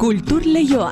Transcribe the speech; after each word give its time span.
Kultur 0.00 0.46
Leioa. 0.46 0.88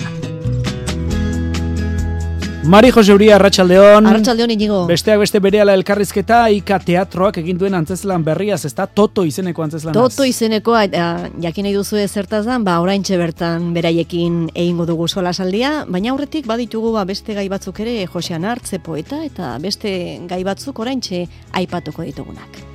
Mari 2.69 2.91
Jose 2.91 3.15
Uria, 3.15 3.39
Arratxaldeon. 3.39 4.05
Arratxaldeon 4.05 4.53
inigo. 4.53 4.83
Besteak 4.91 5.23
beste 5.23 5.41
berehala 5.41 5.73
elkarrizketa, 5.79 6.43
Ika 6.53 6.77
teatroak 6.85 7.39
egin 7.41 7.57
duen 7.57 7.73
antzeslan 7.79 8.21
berriaz, 8.27 8.61
ez 8.69 8.75
da 8.77 8.85
Toto 8.85 9.25
izeneko 9.25 9.65
antzeslanaz. 9.65 9.97
Toto 9.97 10.29
izenekoa, 10.29 10.85
eta 10.91 11.09
jakin 11.41 11.71
nahi 11.71 11.75
duzu 11.79 12.05
zertazan, 12.05 12.69
ba, 12.69 12.77
orain 12.85 13.01
bertan 13.09 13.73
beraiekin 13.73 14.51
egingo 14.55 14.85
dugu 14.85 15.09
sola 15.09 15.33
saldia, 15.33 15.87
baina 15.89 16.13
aurretik 16.13 16.45
baditugu 16.47 16.93
ba, 16.93 17.07
beste 17.09 17.33
gai 17.33 17.49
batzuk 17.49 17.81
ere 17.81 18.07
Josean 18.07 18.45
Artze 18.45 18.79
poeta, 18.79 19.25
eta 19.25 19.57
beste 19.59 20.21
gai 20.29 20.45
batzuk 20.45 20.79
orain 20.79 21.01
aipatuko 21.55 22.03
ditugunak. 22.03 22.68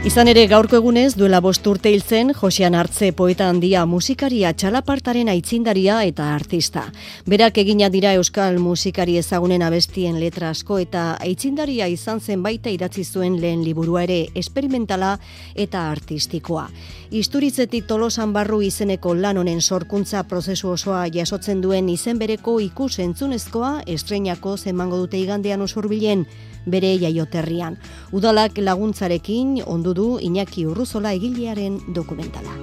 Izan 0.00 0.30
ere 0.32 0.46
gaurko 0.48 0.78
egunez 0.78 1.10
duela 1.12 1.42
bost 1.44 1.66
urte 1.68 1.90
hiltzen 1.92 2.30
Josean 2.32 2.72
Artze 2.72 3.10
poeta 3.12 3.50
handia 3.52 3.82
musikaria 3.84 4.54
txalapartaren 4.56 5.28
aitzindaria 5.28 5.98
eta 6.08 6.30
artista. 6.32 6.86
Berak 7.28 7.58
egina 7.60 7.90
dira 7.92 8.14
euskal 8.16 8.56
musikari 8.64 9.18
ezagunen 9.20 9.60
abestien 9.60 10.16
letra 10.16 10.54
asko 10.56 10.78
eta 10.80 11.02
aitzindaria 11.20 11.90
izan 11.92 12.22
zen 12.24 12.40
baita 12.42 12.72
idatzi 12.72 13.04
zuen 13.04 13.36
lehen 13.42 13.60
liburua 13.60 14.06
ere 14.06 14.16
esperimentala 14.34 15.18
eta 15.54 15.82
artistikoa. 15.90 16.70
Isturitzetik 17.10 17.84
tolosan 17.84 18.32
barru 18.32 18.62
izeneko 18.62 19.12
lan 19.14 19.36
honen 19.36 19.60
sorkuntza 19.60 20.22
prozesu 20.24 20.70
osoa 20.78 21.02
jasotzen 21.12 21.60
duen 21.60 21.92
izen 21.92 22.16
bereko 22.18 22.56
ikus 22.64 23.02
entzunezkoa 23.04 23.82
estreinako 23.86 24.56
zenmango 24.56 24.96
dute 25.04 25.20
igandean 25.20 25.60
usurbilen 25.60 26.24
bere 26.66 26.96
jaioterrian. 27.00 27.76
Udalak 28.12 28.56
laguntzarekin 28.62 29.58
ondu 29.66 29.89
du 29.94 30.18
Iñaki 30.20 30.66
Urruzola 30.66 31.12
egilearen 31.12 31.80
dokumentala. 31.88 32.54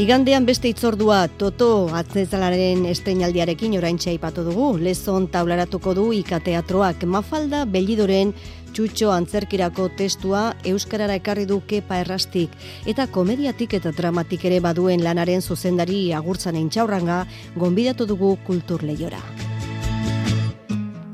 Igandean 0.00 0.46
beste 0.46 0.70
itzordua 0.70 1.26
Toto 1.36 1.90
atzezalaren 1.92 2.86
esteinaldiarekin 2.88 3.74
orain 3.76 3.98
aipatu 4.12 4.44
dugu. 4.46 4.78
Lezon 4.78 5.26
taularatuko 5.28 5.92
du 5.98 6.06
ikateatroak 6.16 7.04
mafalda 7.04 7.64
bellidoren 7.66 8.32
txutxo 8.72 9.10
antzerkirako 9.10 9.90
testua 9.98 10.54
Euskarara 10.64 11.18
ekarri 11.20 11.44
du 11.44 11.60
kepa 11.66 12.00
errastik 12.00 12.56
eta 12.86 13.08
komediatik 13.10 13.74
eta 13.82 13.92
dramatik 13.92 14.48
ere 14.48 14.60
baduen 14.64 15.04
lanaren 15.04 15.42
zuzendari 15.42 16.02
agurtzan 16.14 16.56
entxaurranga 16.56 17.24
gonbidatu 17.56 18.06
dugu 18.06 18.36
kultur 18.46 18.86
lehiora. 18.86 19.49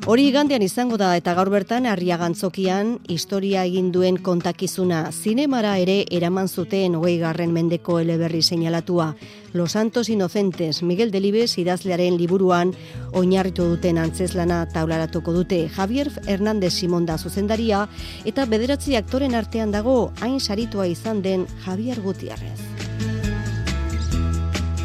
Hori 0.06 0.28
gandean 0.30 0.62
izango 0.62 0.94
da 1.02 1.08
eta 1.18 1.32
gaur 1.34 1.48
bertan 1.50 1.88
harriagantzokian 1.90 2.92
historia 3.10 3.64
egin 3.66 3.88
duen 3.90 4.20
kontakizuna 4.28 5.00
zinemara 5.10 5.72
ere 5.82 5.96
eraman 6.14 6.46
zuten 6.46 6.94
hogei 6.94 7.16
garren 7.18 7.50
mendeko 7.50 7.98
eleberri 7.98 8.38
seinalatua. 8.42 9.08
Los 9.52 9.72
Santos 9.72 10.08
Inocentes 10.08 10.84
Miguel 10.84 11.10
Delibes 11.10 11.58
idazlearen 11.58 12.20
liburuan 12.22 12.70
oinarritu 13.10 13.66
duten 13.72 13.98
antzeslana 13.98 14.62
taularatuko 14.70 15.34
dute 15.34 15.64
Javier 15.74 16.12
Hernández 16.28 16.74
Simonda 16.78 17.18
zuzendaria 17.18 17.88
eta 18.24 18.46
bederatzi 18.46 18.94
aktoren 18.94 19.34
artean 19.34 19.74
dago 19.74 20.12
hain 20.20 20.38
saritua 20.38 20.86
izan 20.86 21.26
den 21.26 21.48
Javier 21.66 21.98
Gutiérrez. 21.98 22.75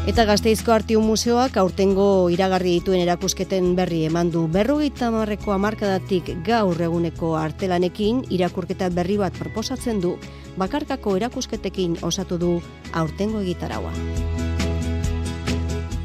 Eta 0.02 0.24
Gazteizko 0.26 0.72
Artiu 0.74 0.98
Museoak 0.98 1.54
aurtengo 1.62 2.26
iragarri 2.34 2.72
dituen 2.80 3.04
erakusketen 3.04 3.68
berri 3.78 4.00
eman 4.08 4.32
du. 4.34 4.48
Berrogeita 4.50 5.12
marreko 5.14 5.54
amarkadatik 5.54 6.32
gaur 6.48 6.82
eguneko 6.88 7.36
artelanekin 7.38 8.24
irakurketa 8.34 8.90
berri 8.90 9.20
bat 9.22 9.38
proposatzen 9.38 10.02
du, 10.02 10.16
bakarkako 10.58 11.14
erakusketekin 11.22 12.00
osatu 12.02 12.40
du 12.42 12.56
aurtengo 12.92 13.46
egitaraua. 13.46 13.94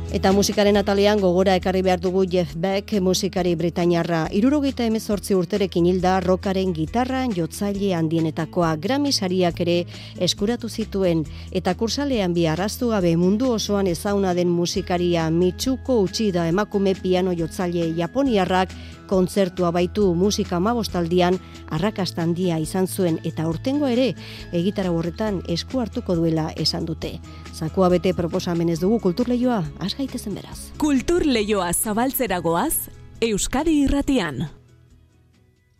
Eta 0.08 0.32
musikaren 0.32 0.78
atalean 0.80 1.20
gogora 1.20 1.58
ekarri 1.60 1.82
behar 1.84 2.00
dugu 2.00 2.22
Jeff 2.32 2.54
Beck 2.56 2.94
musikari 3.04 3.52
britainarra. 3.60 4.22
Irurogeita 4.32 4.86
emezortzi 4.88 5.36
urterekin 5.36 5.86
hilda 5.90 6.14
rokaren 6.24 6.72
gitarran 6.74 7.34
jotzaile 7.36 7.92
handienetakoa 7.98 8.70
Grammy 8.80 9.12
sariak 9.12 9.60
ere 9.66 9.76
eskuratu 10.24 10.70
zituen. 10.70 11.26
Eta 11.52 11.76
kursalean 11.76 12.34
bi 12.34 12.48
arrastu 12.48 12.94
gabe 12.96 13.12
mundu 13.20 13.52
osoan 13.52 13.92
ezauna 13.92 14.34
den 14.34 14.48
musikaria 14.48 15.28
Mitsuko 15.30 16.00
Uchida 16.00 16.48
emakume 16.48 16.96
piano 16.96 17.36
jotzaile 17.36 17.92
japoniarrak 18.00 18.72
kontzertua 19.08 19.72
baitu 19.72 20.14
musika 20.16 20.60
mabostaldian 20.60 21.40
arrakasta 21.72 22.22
handia 22.22 22.60
izan 22.60 22.88
zuen 22.88 23.20
eta 23.28 23.48
urtengo 23.50 23.88
ere 23.88 24.12
egitara 24.52 24.92
horretan 24.92 25.42
esku 25.48 25.82
hartuko 25.82 26.16
duela 26.16 26.52
esan 26.56 26.86
dute. 26.86 27.18
Zakua 27.54 27.90
bete 27.90 28.14
proposamen 28.14 28.70
ez 28.70 28.80
dugu 28.80 29.00
kulturleioa, 29.00 29.64
az 29.80 29.96
gaitezen 29.98 30.36
beraz. 30.36 30.72
Kulturleioa 30.78 31.72
zabaltzeragoaz, 31.74 32.90
Euskadi 33.22 33.80
irratian. 33.88 34.46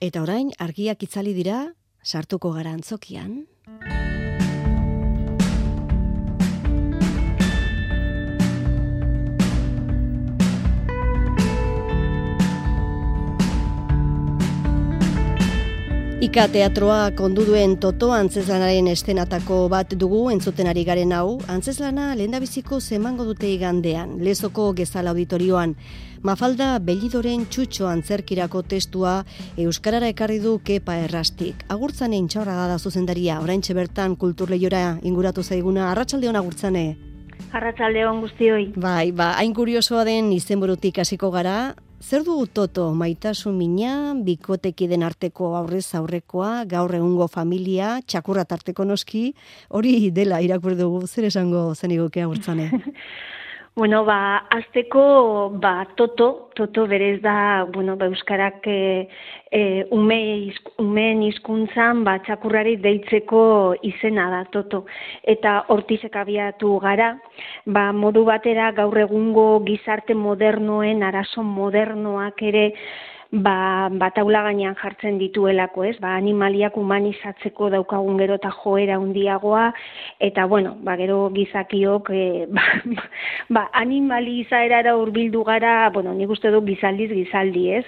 Eta 0.02 0.22
orain, 0.22 0.52
argiak 0.58 1.04
itzali 1.04 1.34
dira, 1.38 1.68
sartuko 2.04 2.54
gara 2.54 2.74
antzokian. 2.74 3.46
Ika 16.18 16.48
teatroa 16.50 17.12
kondu 17.14 17.44
duen 17.46 17.76
Toto 17.78 18.08
antzeslanaren 18.10 18.88
estenatako 18.90 19.60
bat 19.70 19.92
dugu 20.02 20.24
entzuten 20.34 20.66
ari 20.66 20.82
garen 20.88 21.12
hau, 21.14 21.36
antzeslana 21.54 22.08
lehendabiziko 22.18 22.80
zemango 22.82 23.28
dute 23.28 23.52
igandean, 23.54 24.16
lezoko 24.26 24.72
gezala 24.74 25.14
auditorioan. 25.14 25.76
Mafalda 26.26 26.72
bellidoren 26.82 27.46
txutxo 27.46 27.86
antzerkirako 27.92 28.64
testua 28.66 29.14
Euskarara 29.62 30.10
ekarri 30.10 30.40
du 30.42 30.58
kepa 30.58 30.98
errastik. 31.06 31.62
Agurtzane 31.70 32.18
intxaurra 32.18 32.66
da 32.66 32.80
zuzendaria, 32.80 33.38
orain 33.40 33.62
bertan 33.62 34.16
kulturleiora 34.16 34.98
inguratu 35.04 35.44
zaiguna, 35.44 35.92
arratsaldeon 35.92 36.36
agurtzane. 36.36 36.98
Arratsaldeon 37.54 38.22
guztioi. 38.22 38.72
Bai, 38.76 39.12
ba, 39.12 39.36
hain 39.38 39.54
kuriosoa 39.54 40.04
den 40.04 40.34
izenburutik 40.34 40.98
hasiko 40.98 41.30
gara, 41.30 41.76
Zer 41.98 42.22
dugu 42.22 42.46
toto, 42.46 42.92
maitasun 42.94 43.56
mina, 43.58 44.14
bikoteki 44.14 44.86
den 44.88 45.02
arteko 45.02 45.56
aurrez 45.58 45.96
aurrekoa, 45.98 46.52
gaur 46.70 46.94
egungo 46.94 47.26
familia, 47.28 47.96
txakurra 48.06 48.44
tarteko 48.46 48.86
noski, 48.86 49.32
hori 49.74 50.12
dela 50.14 50.38
irakur 50.46 50.76
dugu, 50.78 51.08
zer 51.08 51.26
esango 51.32 51.74
zen 51.74 51.96
iguke 51.98 52.22
agurtzane? 52.22 52.70
Bueno, 53.78 54.04
ba, 54.06 54.38
azteko, 54.50 55.52
ba, 55.62 55.86
toto, 55.96 56.50
toto 56.56 56.88
berez 56.88 57.22
da, 57.22 57.64
bueno, 57.72 57.96
ba, 57.96 58.08
euskarak 58.10 58.66
e, 58.66 59.08
e, 59.52 59.86
ume, 59.94 60.18
izk, 60.50 60.72
umeen 60.82 61.22
hizkuntzan 61.22 62.02
ba, 62.08 62.16
txakurrari 62.26 62.74
deitzeko 62.82 63.42
izena 63.86 64.32
da, 64.34 64.40
toto. 64.50 64.80
Eta 65.22 65.60
hortizek 65.76 66.18
abiatu 66.18 66.72
gara, 66.82 67.12
ba, 67.68 67.92
modu 67.94 68.24
batera 68.26 68.72
gaur 68.80 68.98
egungo 68.98 69.46
gizarte 69.70 70.18
modernoen, 70.18 71.06
arazo 71.06 71.46
modernoak 71.46 72.42
ere, 72.50 72.72
ba, 73.32 73.90
ba 73.92 74.10
taula 74.16 74.44
gainean 74.46 74.76
jartzen 74.80 75.18
dituelako, 75.20 75.84
ez? 75.88 75.96
Ba, 76.00 76.16
animaliak 76.18 76.78
humanizatzeko 76.80 77.70
daukagun 77.74 78.18
gero 78.22 78.38
eta 78.40 78.52
joera 78.64 78.98
handiagoa 78.98 79.72
eta 80.24 80.46
bueno, 80.46 80.76
ba, 80.84 80.96
gero 80.98 81.30
gizakiok 81.36 82.10
e, 82.12 82.46
ba, 82.56 82.64
ba, 83.50 83.66
animali 83.74 84.40
izaerara 84.46 84.96
hurbildu 84.98 85.44
gara, 85.44 85.90
bueno, 85.94 86.14
nik 86.14 86.30
uste 86.30 86.52
du 86.52 86.62
gizaldiz 86.66 87.10
gizaldi, 87.12 87.68
ez? 87.80 87.86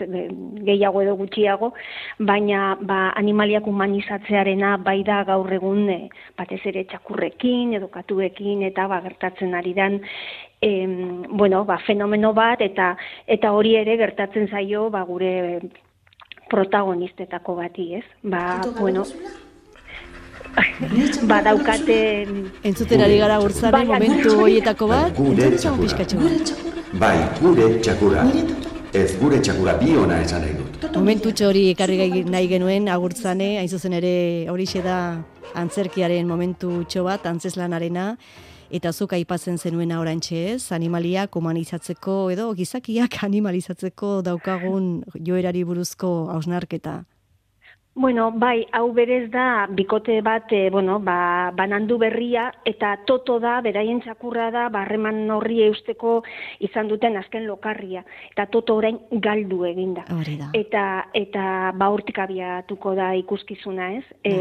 Gehiago 0.68 1.04
edo 1.06 1.16
gutxiago, 1.20 1.74
baina 2.20 2.76
ba, 2.82 3.10
animaliak 3.16 3.68
humanizatzearena 3.68 4.78
bai 4.84 5.02
da 5.08 5.24
gaur 5.24 5.52
egun 5.54 5.88
e, 5.90 6.00
batez 6.38 6.62
ere 6.66 6.86
txakurrekin, 6.92 7.74
edukatuekin 7.80 8.64
eta 8.68 8.88
ba, 8.92 9.02
gertatzen 9.06 9.56
ari 9.56 9.74
dan 9.78 10.02
em, 10.62 11.24
bueno, 11.30 11.64
ba, 11.66 11.80
fenomeno 11.86 12.34
bat 12.34 12.62
eta 12.62 12.96
eta 13.28 13.52
hori 13.52 13.76
ere 13.76 13.98
gertatzen 13.98 14.50
zaio 14.50 14.90
ba, 14.90 15.04
gure 15.04 15.60
protagonistetako 16.50 17.56
bati, 17.56 17.94
ez? 17.96 18.06
Ba, 18.24 18.62
bueno, 18.80 19.06
ba 21.30 21.42
daukate 21.46 22.00
entzuten 22.64 23.04
ari 23.06 23.20
gara 23.22 23.40
urtzaren 23.44 23.88
momentu 23.88 24.36
hoietako 24.46 24.90
bat. 24.92 25.14
Gure 25.18 25.52
txakura 25.56 26.08
bai 27.00 27.18
gure 27.40 27.68
txakura 27.86 28.26
ez 28.98 29.10
gure 29.20 29.40
txakura 29.46 29.76
bi 29.78 29.96
ona 29.96 30.22
esan 30.24 30.42
nahi 30.42 30.56
dut. 30.58 30.88
Momentu 30.96 31.34
hori 31.46 31.70
ekarri 31.76 32.24
nahi 32.26 32.48
genuen 32.50 32.90
agurtzane 32.90 33.58
hain 33.60 33.70
zuzen 33.70 33.94
ere 33.94 34.50
hori 34.50 34.66
da 34.84 35.22
antzerkiaren 35.54 36.28
momentu 36.28 36.84
txo 36.86 37.04
bat 37.04 37.26
antzeslanarena 37.26 38.16
eta 38.70 38.92
zuk 38.94 39.14
aipatzen 39.18 39.58
zenuen 39.58 39.92
orantxe 39.98 40.40
ez, 40.54 40.72
animaliak 40.76 41.36
humanizatzeko 41.36 42.18
edo 42.34 42.52
gizakiak 42.54 43.18
animalizatzeko 43.28 44.20
daukagun 44.26 44.92
joerari 45.16 45.64
buruzko 45.66 46.12
hausnarketa. 46.34 47.04
Bueno, 48.00 48.32
bai, 48.32 48.66
hau 48.72 48.94
berez 48.96 49.26
da, 49.28 49.68
bikote 49.76 50.22
bat, 50.24 50.48
e, 50.56 50.70
bueno, 50.72 51.02
ba, 51.04 51.52
banandu 51.52 51.98
berria, 52.00 52.46
eta 52.64 52.94
toto 53.04 53.42
da, 53.44 53.58
beraien 53.60 54.00
txakurra 54.00 54.46
da, 54.56 54.62
barreman 54.72 55.26
horri 55.36 55.58
eusteko 55.66 56.14
izan 56.64 56.88
duten 56.88 57.18
azken 57.20 57.44
lokarria. 57.44 58.06
Eta 58.30 58.46
toto 58.54 58.78
orain 58.80 59.02
galdu 59.12 59.66
eginda. 59.68 60.06
Da. 60.08 60.48
Eta, 60.56 60.84
eta 61.12 61.44
ba 61.76 61.90
hortik 61.92 62.22
abiatuko 62.24 62.94
da 62.96 63.10
ikuskizuna, 63.20 63.90
ez? 63.98 64.06
E, 64.24 64.32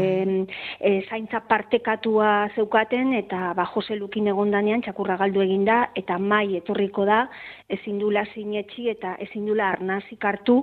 e, 0.79 0.93
zaintza 1.09 1.43
partekatua 1.51 2.31
zeukaten, 2.55 3.11
eta 3.19 3.51
ba 3.59 3.67
Jose 3.73 3.99
Lukin 3.99 4.31
egondanean 4.31 4.85
txakurra 4.87 5.19
galdu 5.19 5.43
eginda, 5.43 5.81
eta 5.99 6.15
mai 6.15 6.55
etorriko 6.61 7.03
da, 7.11 7.25
ezin 7.67 7.99
dula 7.99 8.23
sinetxi 8.31 8.87
eta 8.95 9.17
ezin 9.19 9.51
dula 9.51 9.67
arnazik 9.75 10.23
hartu, 10.23 10.61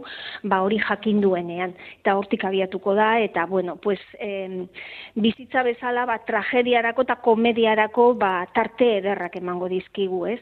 ba 0.49 0.65
hori 0.65 0.81
jakin 0.81 1.21
duenean. 1.21 1.77
Eta 2.01 2.17
hortik 2.17 2.49
abiatuko 2.49 2.86
da 2.95 3.21
eta 3.21 3.47
bueno, 3.47 3.77
pues 3.77 4.01
eh, 4.19 4.67
bizitza 5.15 5.63
bezala 5.63 6.07
ba 6.07 6.19
tragediarako 6.25 7.03
eta 7.03 7.17
komediarako 7.17 8.15
ba 8.15 8.47
tarte 8.55 8.99
ederrak 8.99 9.37
emango 9.37 9.69
dizkigu, 9.69 10.27
ez? 10.27 10.41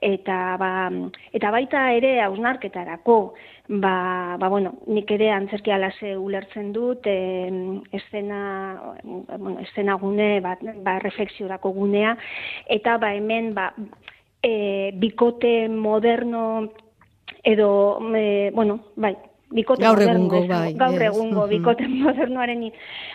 Eta 0.00 0.56
ba, 0.58 0.90
eta 1.32 1.50
baita 1.50 1.92
ere 1.92 2.20
ausnarketarako 2.22 3.34
ba, 3.68 4.36
ba 4.38 4.48
bueno, 4.48 4.74
nik 4.86 5.10
ere 5.10 5.30
antzerki 5.30 5.70
alase 5.70 6.16
ulertzen 6.16 6.72
dut, 6.72 7.06
eh, 7.06 7.50
escena 7.92 8.94
bueno, 9.02 9.60
escena 9.60 9.94
gune 9.94 10.40
bat 10.40 10.60
ba 10.84 10.98
reflexiorako 10.98 11.70
gunea 11.70 12.16
eta 12.68 12.98
ba 12.98 13.14
hemen 13.14 13.54
ba 13.54 13.72
e, 14.42 14.92
bikote 14.94 15.68
moderno 15.68 16.70
edo 17.42 17.98
e, 18.14 18.50
bueno, 18.54 18.80
bai, 18.96 19.16
bikote 19.54 19.84
gaur 19.84 20.00
egungo, 20.02 20.40
bai, 20.48 20.72
gaur 20.74 20.98
yes. 20.98 21.12
egungo 21.12 21.46
Mhm. 21.46 21.50
bikote 21.50 21.86
modernoaren 22.02 22.72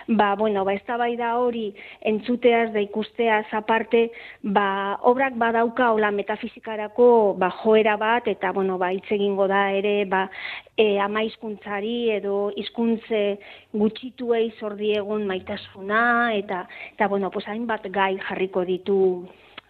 ba 0.08 0.36
bueno 0.36 0.64
ba 0.64 0.74
eztabaida 0.74 1.36
hori 1.38 1.74
entzuteaz 2.02 2.72
da 2.74 2.80
ikusteaz 2.80 3.46
aparte 3.52 4.12
ba 4.44 4.98
obrak 5.02 5.36
badauka 5.36 5.92
hola 5.92 6.12
metafizikarako 6.12 7.36
ba 7.38 7.50
joera 7.50 7.98
bat 7.98 8.28
eta 8.28 8.52
bueno 8.54 8.78
ba 8.78 8.92
hitz 8.94 9.12
egingo 9.12 9.48
da 9.48 9.72
ere 9.72 10.06
ba 10.06 10.30
e, 10.78 11.00
ama 11.00 11.22
hizkuntzari 11.24 12.12
edo 12.12 12.52
hizkuntze 12.56 13.38
gutxituei 13.74 14.54
zor 14.60 14.78
diegun 14.78 15.28
maitasuna 15.28 16.34
eta 16.36 16.68
eta 16.94 17.08
bueno 17.08 17.30
pues 17.30 17.48
hainbat 17.48 17.92
gai 17.92 18.18
jarriko 18.18 18.64
ditu 18.66 19.28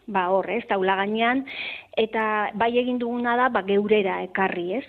ba 0.08 0.30
hor, 0.30 0.50
ez, 0.50 0.66
taula 0.68 0.96
gainean, 0.96 1.46
eta 1.96 2.52
bai 2.54 2.78
egin 2.78 2.98
duguna 3.00 3.36
da, 3.38 3.50
ba, 3.50 3.62
geurera 3.64 4.22
ekarri, 4.26 4.74
ez, 4.82 4.86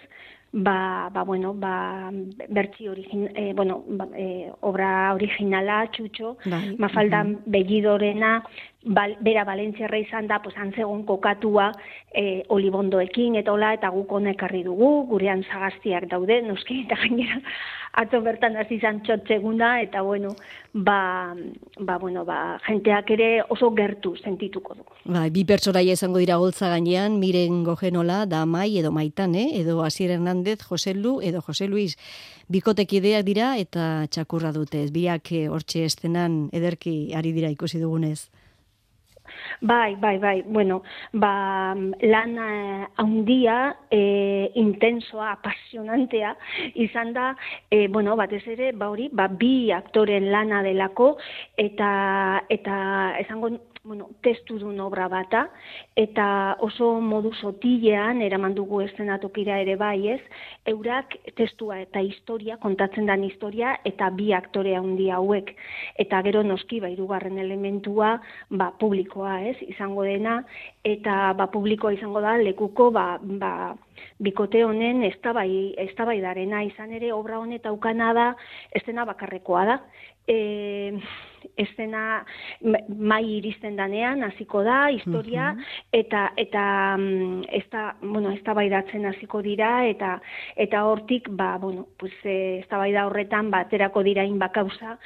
ba, 0.52 1.08
ba 1.12 1.24
bueno, 1.24 1.54
ba, 1.54 2.10
bertzi 2.48 2.88
origin, 2.88 3.30
e, 3.34 3.52
bueno, 3.54 3.82
ba, 3.88 4.06
e, 4.14 4.52
obra 4.60 5.14
originala, 5.14 5.86
txutxo, 5.90 6.36
Bai, 6.44 6.76
Mafalda 6.78 7.24
Bellidorena, 7.46 8.42
bal, 8.84 9.16
bera 9.20 9.44
Valentziarra 9.44 9.98
izan 10.02 10.26
da, 10.26 10.40
pues, 10.42 10.56
antzegon 10.58 11.04
kokatua 11.06 11.70
e, 12.14 12.42
olibondoekin, 12.48 13.36
eta 13.40 13.52
hola, 13.52 13.72
eta 13.78 13.90
guk 13.94 14.12
hona 14.12 14.32
ekarri 14.34 14.62
dugu, 14.66 14.90
gurean 15.10 15.44
zagaztiak 15.44 16.08
daude, 16.10 16.40
noski, 16.42 16.82
eta 16.86 16.98
gainera, 17.02 17.38
atzo 18.02 18.22
bertan 18.24 18.56
hasi 18.56 18.78
izan 18.80 19.02
txotxeguna, 19.06 19.74
eta 19.84 20.02
bueno, 20.02 20.34
ba, 20.72 21.34
ba, 21.78 21.98
bueno, 22.02 22.24
ba, 22.24 22.58
jenteak 22.66 23.14
ere 23.14 23.30
oso 23.48 23.70
gertu 23.76 24.16
sentituko 24.16 24.74
du. 24.78 24.86
Bai, 25.04 25.28
bi 25.30 25.44
pertsonaia 25.48 25.94
izango 25.94 26.22
dira 26.22 26.38
holtza 26.40 26.72
gainean, 26.72 27.20
miren 27.22 27.62
gojenola, 27.68 28.24
da 28.26 28.44
mai 28.46 28.70
edo 28.80 28.92
maitan, 28.92 29.36
eh? 29.36 29.50
edo 29.60 29.82
Asier 29.84 30.10
Hernandez, 30.16 30.60
Jose 30.62 30.94
Lu, 30.94 31.20
edo 31.22 31.42
Jose 31.42 31.68
Luis. 31.68 31.98
Bikotekideak 32.52 33.24
dira 33.24 33.56
eta 33.56 34.06
txakurra 34.10 34.50
dute. 34.52 34.82
Biak 34.92 35.30
eh, 35.32 35.46
hortxe 35.48 35.86
estenan 35.86 36.48
ederki 36.52 37.14
ari 37.16 37.32
dira 37.32 37.48
ikusi 37.52 37.80
dugunez. 37.80 38.28
Bai, 39.60 39.96
bai, 39.96 40.18
bai, 40.18 40.42
bueno, 40.46 40.82
ba, 41.12 41.74
lan 42.00 42.38
eh, 42.38 42.86
handia, 42.96 43.76
eh, 43.90 44.50
intensoa, 44.54 45.32
apasionantea, 45.32 46.36
izan 46.74 47.12
da, 47.12 47.36
eh, 47.70 47.88
bueno, 47.88 48.16
batez 48.16 48.42
ere, 48.48 48.72
ba 48.72 48.90
hori, 48.90 49.08
ba, 49.12 49.28
bi 49.28 49.70
aktoren 49.72 50.30
lana 50.32 50.62
delako, 50.62 51.16
eta, 51.56 52.42
eta 52.48 52.76
esango, 53.20 53.52
bueno, 53.84 54.10
testudun 54.22 54.78
obra 54.80 55.08
bata, 55.10 55.48
eta 55.98 56.24
oso 56.62 57.00
modu 57.02 57.32
sotilean 57.34 58.20
eraman 58.22 58.54
dugu 58.54 58.78
eszenatokira 58.84 59.56
ere 59.58 59.74
bai, 59.80 59.96
ez? 60.12 60.20
Eurak 60.70 61.16
testua 61.34 61.80
eta 61.82 61.98
historia, 62.00 62.60
kontatzen 62.62 63.10
dan 63.10 63.24
historia, 63.26 63.74
eta 63.84 64.10
bi 64.14 64.30
aktore 64.38 64.76
handi 64.78 65.10
hauek. 65.10 65.50
Eta 65.98 66.22
gero 66.22 66.44
noski, 66.46 66.78
ba, 66.78 66.92
hirugarren 66.94 67.42
elementua, 67.42 68.12
ba, 68.50 68.70
publikoa, 68.78 69.40
ez? 69.50 69.56
Izango 69.74 70.06
dena, 70.06 70.38
eta 70.86 71.32
ba, 71.34 71.50
publikoa 71.50 71.96
izango 71.98 72.22
da 72.22 72.36
lekuko, 72.38 72.92
ba, 72.94 73.18
ba, 73.18 73.52
bikote 74.22 74.62
honen 74.64 75.02
eztabai 75.08 75.74
eztabaidarena 75.88 76.62
izan 76.68 76.92
ere 76.94 77.12
obra 77.12 77.38
honet 77.42 77.66
aukana 77.66 78.12
da 78.14 78.30
estena 78.78 79.04
bakarrekoa 79.08 79.64
da. 79.66 79.78
E, 80.26 80.98
estena 81.56 82.24
ma- 82.62 82.84
mai 82.88 83.24
iristen 83.38 83.76
danean 83.76 84.22
hasiko 84.22 84.62
da 84.62 84.90
historia 84.94 85.50
eta 85.92 86.32
eta 86.36 86.96
mm, 86.96 87.42
ezta 87.60 87.96
bueno 88.00 88.30
eztabaidatzen 88.30 89.06
hasiko 89.10 89.42
dira 89.42 89.84
eta 89.88 90.20
eta 90.56 90.84
hortik 90.86 91.28
ba 91.30 91.58
bueno 91.58 91.86
pues 91.98 92.12
eh, 92.24 92.60
eztabaida 92.62 93.06
horretan 93.06 93.50
baterako 93.50 94.02
dira 94.02 94.22
hainbat 94.22 94.52
kausa. 94.52 94.98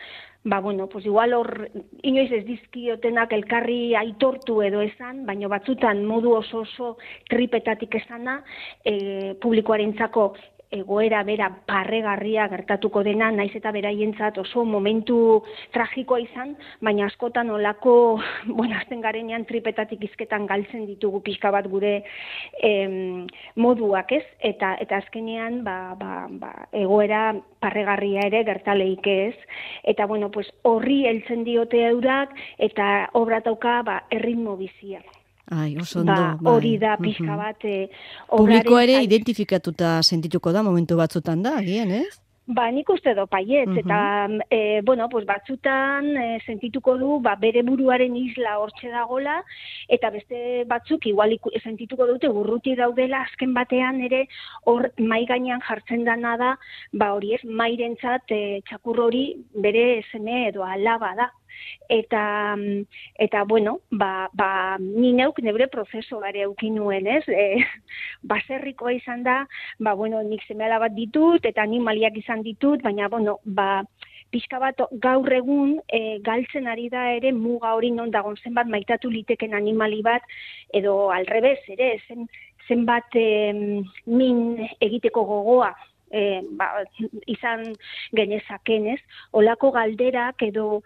Ba 0.47 0.61
bueno, 0.61 0.87
pues 0.87 1.05
igual 1.05 1.33
hor 1.35 1.69
inoiz 2.07 2.31
ez 2.31 2.45
dizkiotenak 2.47 3.33
elkarri 3.33 3.97
aitortu 3.99 4.61
edo 4.63 4.79
esan, 4.81 5.25
baina 5.27 5.49
batzutan 5.51 6.05
modu 6.07 6.37
oso 6.39 6.61
oso 6.61 6.99
tripetatik 7.29 7.97
esana, 7.99 8.45
e, 8.85 9.35
publikoarentzako 9.43 10.37
egoera 10.71 11.23
bera 11.23 11.49
parregarria 11.67 12.49
gertatuko 12.51 13.03
dena, 13.07 13.31
naiz 13.31 13.53
eta 13.55 13.71
beraientzat 13.75 14.39
oso 14.43 14.65
momentu 14.65 15.43
tragikoa 15.75 16.21
izan, 16.25 16.55
baina 16.81 17.07
askotan 17.07 17.51
olako, 17.51 18.21
bueno, 18.59 18.77
azten 18.79 19.01
garenean 19.05 19.47
tripetatik 19.47 20.03
izketan 20.11 20.47
galtzen 20.47 20.87
ditugu 20.87 21.23
pixka 21.27 21.53
bat 21.55 21.69
gure 21.71 22.01
em, 22.63 23.27
moduak, 23.57 24.13
ez? 24.13 24.25
Eta 24.41 24.75
eta 24.83 25.01
azkenean 25.03 25.63
ba, 25.65 25.95
ba, 25.99 26.27
ba, 26.31 26.53
egoera 26.73 27.35
parregarria 27.63 28.27
ere 28.31 28.43
gertaleik 28.47 29.07
ez. 29.07 29.37
Eta 29.85 30.07
bueno, 30.07 30.31
pues 30.31 30.51
horri 30.63 31.05
heltzen 31.07 31.45
diote 31.45 31.83
eurak 31.91 32.35
eta 32.59 33.11
obra 33.15 33.41
dauka 33.45 33.83
ba 33.87 34.03
erritmo 34.11 34.57
bizia. 34.57 35.03
Ai, 35.51 35.77
oso 35.79 36.01
ondo. 36.01 36.13
Ba, 36.13 36.37
bai. 36.41 36.53
hori 36.55 36.79
da 36.79 36.97
pixka 36.99 37.37
bat 37.39 37.65
eh, 37.65 37.89
Publikoa 38.31 38.83
ere 38.83 38.97
obraren 38.97 38.97
zai- 38.97 39.05
identifikatuta 39.05 40.03
sentituko 40.03 40.53
da 40.53 40.63
momentu 40.63 40.97
batzutan 40.99 41.43
da, 41.43 41.57
agian, 41.59 41.91
ez? 41.91 42.19
Ba, 42.47 42.69
nik 42.71 42.89
uste 42.95 43.13
do 43.15 43.27
paietz, 43.27 43.69
Mhm. 43.69 43.79
eta, 43.79 44.29
e, 44.51 44.81
bueno, 44.85 45.09
pues 45.09 45.27
batzutan 45.27 46.17
e, 46.17 46.39
sentituko 46.47 46.97
du, 46.97 47.19
ba, 47.21 47.35
bere 47.35 47.63
buruaren 47.63 48.15
isla 48.17 48.59
hortxe 48.61 48.89
dagola, 48.89 49.43
eta 49.89 50.11
beste 50.11 50.63
batzuk, 50.65 51.07
igual 51.07 51.33
iku, 51.33 51.51
sentituko 51.61 52.07
dute 52.07 52.29
urruti 52.29 52.77
daudela, 52.77 53.23
azken 53.23 53.53
batean 53.53 54.01
ere, 54.01 54.29
hor, 54.65 54.93
mai 54.99 55.25
gainean 55.27 55.61
jartzen 55.61 56.05
dana 56.05 56.37
da, 56.37 56.57
ba, 56.93 57.13
hori 57.15 57.35
ez, 57.35 57.43
mairentzat 57.45 58.31
e, 58.31 58.61
txakur 58.69 59.01
hori 59.01 59.25
bere 59.55 60.05
seme 60.13 60.47
edo 60.49 60.63
alaba 60.63 61.15
da. 61.17 61.31
Eta, 61.89 62.55
eta 63.19 63.43
bueno, 63.45 63.81
ba, 63.91 64.29
ba, 64.35 64.77
ni 64.79 65.13
neuk 65.13 65.39
neure 65.41 65.67
prozeso 65.73 66.21
gare 66.21 66.43
eukin 66.45 66.75
nuen, 66.77 67.07
ez? 67.07 67.25
E, 67.29 67.65
baserrikoa 68.23 68.93
izan 68.97 69.23
da, 69.23 69.45
ba, 69.79 69.95
bueno, 69.95 70.23
nik 70.23 70.43
seme 70.47 70.69
bat 70.69 70.95
ditut, 70.95 71.45
eta 71.45 71.63
animaliak 71.63 72.17
izan 72.17 72.43
ditut, 72.43 72.83
baina, 72.83 73.09
bueno, 73.09 73.39
ba, 73.45 73.85
pixka 74.31 74.59
bat 74.59 74.81
gaur 75.03 75.33
egun 75.33 75.77
e, 75.89 76.19
galtzen 76.27 76.67
ari 76.67 76.89
da 76.93 77.11
ere 77.15 77.33
muga 77.33 77.75
hori 77.75 77.91
non 77.91 78.11
dagon 78.11 78.37
zenbat 78.43 78.67
maitatu 78.67 79.11
liteken 79.11 79.55
animali 79.55 80.03
bat, 80.03 80.23
edo 80.75 81.11
alrebez 81.15 81.61
ere, 81.77 81.93
zen, 82.09 82.27
zenbat 82.69 83.15
em, 83.15 83.85
min 84.07 84.41
egiteko 84.81 85.25
gogoa 85.25 85.71
e, 86.11 86.43
ba, 86.59 86.85
izan 87.27 87.73
genezaken, 88.17 88.91
ez? 88.95 89.01
Olako 89.33 89.73
galderak 89.77 90.43
edo 90.49 90.83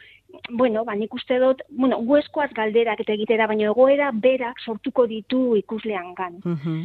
bueno, 0.51 0.85
ba, 0.85 0.95
nik 0.95 1.15
uste 1.15 1.39
dut, 1.39 1.63
bueno, 1.71 1.99
gueskoaz 2.07 2.51
galderak 2.57 3.01
eta 3.03 3.15
egitera, 3.15 3.47
baina 3.51 3.69
egoera 3.71 4.11
berak 4.15 4.61
sortuko 4.65 5.07
ditu 5.11 5.57
ikuslean 5.61 6.15
gan. 6.15 6.41
Mhm. 6.45 6.81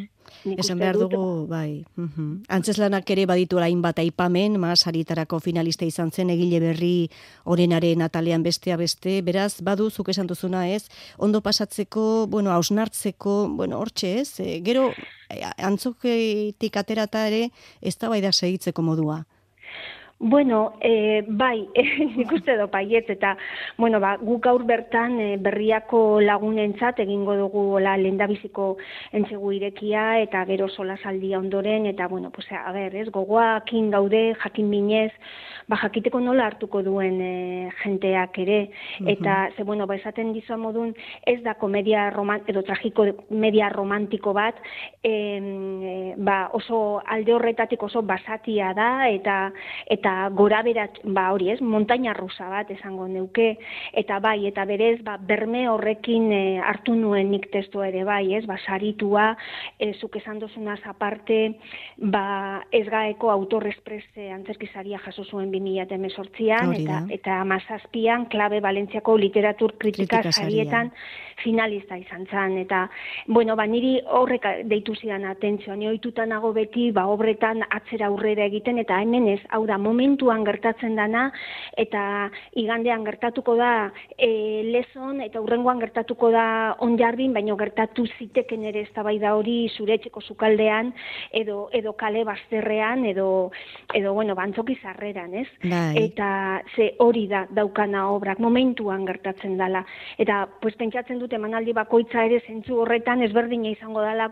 Nik 0.46 0.60
Esan 0.60 0.80
behar 0.80 0.98
dugu, 0.98 1.46
bai. 1.48 1.86
mhm. 1.96 2.46
Antzeslanak 2.50 3.10
ere 3.10 3.25
baditu 3.25 3.60
hainbat 3.60 4.00
aipamen, 4.00 4.60
masaritarako 4.60 5.40
finalista 5.40 5.86
izan 5.86 6.12
zen 6.12 6.30
egile 6.30 6.60
berri 6.60 7.10
orenaren 7.46 8.02
atalean 8.02 8.44
bestea 8.44 8.78
beste, 8.78 9.22
beraz, 9.22 9.62
badu 9.62 9.90
zuk 9.90 10.10
esan 10.10 10.28
duzuna 10.28 10.68
ez, 10.70 10.90
ondo 11.18 11.42
pasatzeko, 11.42 12.28
bueno, 12.28 12.52
hausnartzeko, 12.52 13.50
bueno, 13.50 13.80
hortxe 13.80 14.20
ez, 14.22 14.40
e, 14.40 14.62
gero 14.66 14.92
e, 15.30 15.42
antzoketik 15.58 16.78
aterata 16.78 17.28
ere 17.28 17.50
ez 17.82 17.98
da 17.98 18.10
segitzeko 18.32 18.82
modua. 18.82 19.25
Bueno, 20.17 20.75
e, 20.79 21.25
bai, 21.27 21.67
nik 22.15 22.31
uste 22.31 22.55
do 22.55 22.69
paiet, 22.72 23.10
eta, 23.12 23.34
bueno, 23.75 24.00
ba, 24.00 24.13
guk 24.15 24.45
gaur 24.45 24.63
bertan 24.63 25.17
e, 25.19 25.25
berriako 25.43 26.22
lagunentzat 26.24 27.01
egingo 27.03 27.36
dugu 27.36 27.81
la 27.84 27.98
lendabiziko 28.00 28.77
entzegu 29.12 29.51
irekia, 29.57 30.22
eta 30.24 30.45
gero 30.48 30.69
sola 30.69 30.95
saldia 31.03 31.38
ondoren, 31.38 31.86
eta, 31.91 32.07
bueno, 32.07 32.31
pues, 32.31 32.48
a 32.48 32.72
ber, 32.72 32.95
ez, 32.95 33.10
gogoakin 33.12 33.91
gaude, 33.91 34.22
jakin 34.39 34.69
minez, 34.72 35.12
ba, 35.67 35.75
jakiteko 35.84 36.24
nola 36.24 36.48
hartuko 36.48 36.79
duen 36.81 37.19
e, 37.19 37.69
jenteak 37.84 38.39
ere, 38.45 38.62
eta, 39.03 39.50
ze, 39.57 39.67
bueno, 39.67 39.84
ba, 39.86 40.00
esaten 40.00 40.31
dizua 40.31 40.55
modun, 40.55 40.95
ez 41.27 41.41
da 41.43 41.57
komedia 41.60 42.07
roman, 42.15 42.39
edo 42.48 42.63
tragiko 42.63 43.10
media 43.29 43.67
romantiko 43.67 44.31
bat, 44.31 44.63
e, 45.03 46.15
ba, 46.15 46.39
oso 46.55 47.01
alde 47.03 47.36
horretatik 47.36 47.84
oso 47.84 48.01
basatia 48.01 48.72
da, 48.79 49.10
eta, 49.12 49.51
eta 49.91 50.04
gora 50.35 50.62
berat, 50.65 51.00
ba, 51.03 51.29
hori 51.33 51.51
ez, 51.53 51.59
montaina 51.62 52.13
rusa 52.13 52.50
bat 52.51 52.69
esango 52.71 53.07
neuke, 53.07 53.55
eta 53.93 54.19
bai, 54.19 54.45
eta 54.50 54.65
berez, 54.65 55.00
ba, 55.03 55.17
berme 55.17 55.65
horrekin 55.69 56.31
e, 56.31 56.41
hartu 56.59 56.95
nuen 56.95 57.31
nik 57.31 57.50
testu 57.53 57.83
ere 57.85 58.03
bai, 58.07 58.33
ez, 58.38 58.45
ba, 58.45 58.57
saritua, 58.65 59.31
e, 59.79 59.93
zuk 60.00 60.17
esan 60.21 60.39
dozunaz 60.39 60.79
aparte, 60.85 61.39
ba, 61.97 62.63
ez 62.71 62.85
gaeko 62.89 63.31
autorresprese 63.33 64.29
antzerkizaria 64.31 65.00
jaso 65.05 65.25
zuen 65.25 65.51
2018an 65.51 66.69
Hori 66.69 66.83
eta 66.85 67.01
eta 67.15 67.39
amazazpian 67.41 68.25
klabe 68.31 68.62
Valentziako 68.63 69.17
literatur 69.17 69.75
Kritika 69.81 70.21
sarietan 70.31 70.91
finalista 71.44 71.98
izan 71.98 72.25
zen 72.32 72.58
eta 72.58 72.89
bueno 73.27 73.56
ba 73.56 73.65
niri 73.68 74.00
horrek 74.06 74.46
deitu 74.70 74.96
zidan 74.96 75.25
atentzioa 75.25 75.75
ni 75.75 75.88
ohituta 75.88 76.25
nago 76.25 76.54
beti 76.54 76.92
ba 76.92 77.08
obretan 77.08 77.63
atzera 77.70 78.08
aurrera 78.08 78.46
egiten 78.46 78.80
eta 78.80 79.01
hemen 79.01 79.27
ez 79.27 79.42
hau 79.50 79.65
da 79.65 79.77
momentuan 79.77 80.46
gertatzen 80.46 80.96
dana 80.96 81.32
eta 81.77 82.30
igandean 82.54 83.04
gertatuko 83.06 83.56
da 83.56 83.92
e, 84.18 84.63
lezon 84.72 85.22
eta 85.22 85.42
urrengoan 85.42 85.80
gertatuko 85.80 86.32
da 86.32 86.75
onjarbin 86.80 87.34
baino 87.34 87.56
gertatu 87.58 88.06
ziteken 88.18 88.63
ere 88.63 88.86
eztabaida 88.88 89.36
hori 89.36 89.70
zure 89.75 89.96
etxeko 90.00 90.22
sukaldean 90.22 90.94
edo 91.32 91.70
edo 91.74 91.94
kale 91.94 92.24
bazterrean 92.24 93.06
edo 93.06 93.51
edo 93.94 94.13
bueno 94.13 94.36
bantzoki 94.36 94.75
sarreran, 94.82 95.34
ez? 95.34 95.48
Bai. 95.63 96.06
Eta 96.06 96.62
ze 96.75 96.94
hori 97.00 97.25
da 97.27 97.46
daukana 97.50 98.10
obrak 98.12 98.39
momentuan 98.39 99.06
gertatzen 99.08 99.58
dala. 99.58 99.86
Eta 100.18 100.46
pues 100.62 100.75
pentsatzen 100.75 101.20
dut 101.25 101.34
emanaldi 101.34 101.74
bakoitza 101.74 102.24
ere 102.29 102.39
zentzu 102.46 102.77
horretan 102.84 103.24
ezberdina 103.25 103.72
izango 103.74 104.03
dela 104.05 104.29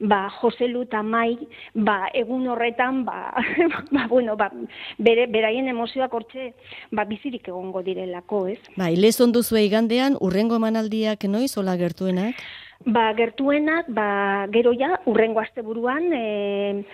ba 0.00 0.28
Jose 0.40 0.68
Lu 0.68 0.84
eta 0.84 1.02
Mai 1.02 1.38
ba 1.74 2.10
egun 2.12 2.46
horretan 2.52 3.04
ba, 3.08 3.32
ba 3.94 4.06
bueno 4.08 4.36
ba 4.36 4.50
bere 4.98 5.26
beraien 5.26 5.68
emozioak 5.72 6.12
hortxe 6.14 6.52
ba 6.92 7.04
bizirik 7.08 7.48
egongo 7.48 7.82
direlako, 7.82 8.46
ez? 8.52 8.58
Bai, 8.76 8.94
lezon 8.96 9.32
duzu 9.32 9.56
igandean, 9.60 10.18
urrengo 10.20 10.56
emanaldiak 10.60 11.24
noiz, 11.30 11.54
hola 11.58 11.76
gertuenak? 11.80 12.38
Ba, 12.84 13.14
gertuenak, 13.16 13.86
ba, 13.96 14.46
gero 14.52 14.74
ja, 14.76 14.90
urrengo 15.08 15.40
asteburuan, 15.40 16.10
e, 16.12 16.84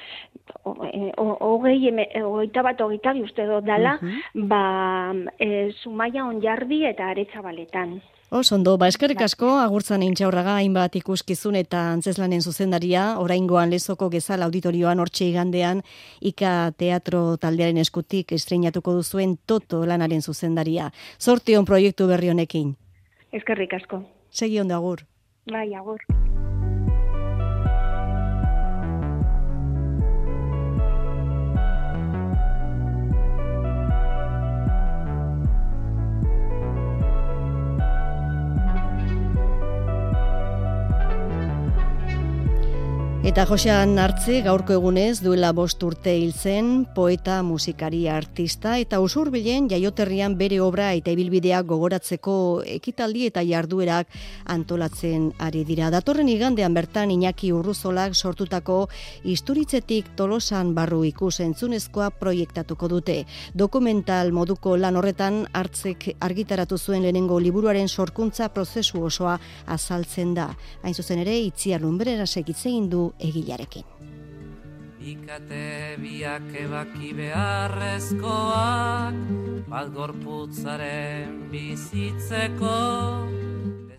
hogei, 1.16 1.88
eme- 1.88 2.07
hogeita 2.23 2.62
bat, 2.62 2.80
hogeita 2.85 3.14
bi 3.16 3.25
uste 3.26 3.47
dut 3.49 3.66
dala, 3.66 3.97
ba, 4.35 4.62
e, 5.38 5.73
Zumaia 5.83 6.28
onjardi 6.28 6.85
eta 6.87 7.11
aretsa 7.11 7.42
baletan. 8.30 8.38
Os, 8.38 8.52
ondo, 8.52 8.78
ba, 8.78 8.88
eskerrik 8.88 9.20
asko, 9.20 9.58
agurtzan 9.58 10.02
intxaurraga 10.02 10.56
hainbat 10.56 10.96
ikuskizun 10.96 11.56
eta 11.56 11.92
antzeslanen 11.92 12.42
zuzendaria, 12.42 13.18
oraingoan 13.18 13.70
lezoko 13.70 14.08
gezal 14.10 14.42
auditorioan 14.42 15.00
hortxe 15.00 15.26
igandean, 15.26 15.82
Ika 16.20 16.72
Teatro 16.76 17.37
taldearen 17.37 17.78
eskutik 17.78 18.32
estreinatuko 18.32 18.94
duzuen 18.94 19.37
Toto 19.46 19.84
lanaren 19.84 20.22
zuzendaria. 20.22 20.90
Zortion 21.18 21.64
proiektu 21.64 22.06
berri 22.06 22.30
honekin. 22.30 22.76
Eskerrik 23.32 23.75
asko. 23.75 24.04
Segi 24.30 24.60
ondo 24.60 24.75
agur. 24.75 25.06
Bai, 25.50 25.75
agur. 25.75 26.00
Eta 43.21 43.43
Josean 43.45 43.99
Artze 44.00 44.39
gaurko 44.41 44.73
egunez 44.73 45.21
duela 45.21 45.50
bost 45.53 45.83
urte 45.85 46.15
hil 46.17 46.31
zen, 46.33 46.87
poeta, 46.97 47.43
musikari, 47.45 48.07
artista 48.09 48.79
eta 48.81 48.97
usurbilen 49.05 49.67
jaioterrian 49.69 50.39
bere 50.41 50.57
obra 50.65 50.87
eta 50.97 51.12
ibilbideak 51.12 51.67
gogoratzeko 51.69 52.37
ekitaldi 52.65 53.27
eta 53.29 53.43
jarduerak 53.45 54.09
antolatzen 54.49 55.27
ari 55.37 55.67
dira. 55.69 55.91
Datorren 55.93 56.31
igandean 56.33 56.73
bertan 56.73 57.12
Iñaki 57.12 57.53
Urruzolak 57.53 58.17
sortutako 58.17 58.79
isturitzetik 59.29 60.09
tolosan 60.17 60.73
barru 60.75 61.03
ikus 61.05 61.43
entzunezkoa 61.45 62.09
proiektatuko 62.17 62.89
dute. 62.89 63.19
Dokumental 63.53 64.33
moduko 64.33 64.79
lan 64.81 64.97
horretan 64.97 65.43
hartzek 65.53 66.09
argitaratu 66.25 66.81
zuen 66.81 67.05
lehenengo 67.05 67.39
liburuaren 67.39 67.89
sorkuntza 67.89 68.49
prozesu 68.49 69.05
osoa 69.12 69.37
azaltzen 69.67 70.33
da. 70.41 70.49
Hain 70.83 70.97
zuzen 70.97 71.21
ere, 71.21 71.37
itziar 71.37 71.85
lumbrera 71.85 72.25
segitzein 72.25 72.89
du 72.89 73.10
egilarekin. 73.19 73.85
Ikate 75.00 75.97
biak 75.97 76.52
ebaki 76.52 77.17
beharrezkoak 77.17 79.17
Bat 79.71 79.93
gorputzaren 79.95 81.37
bizitzeko 81.52 82.79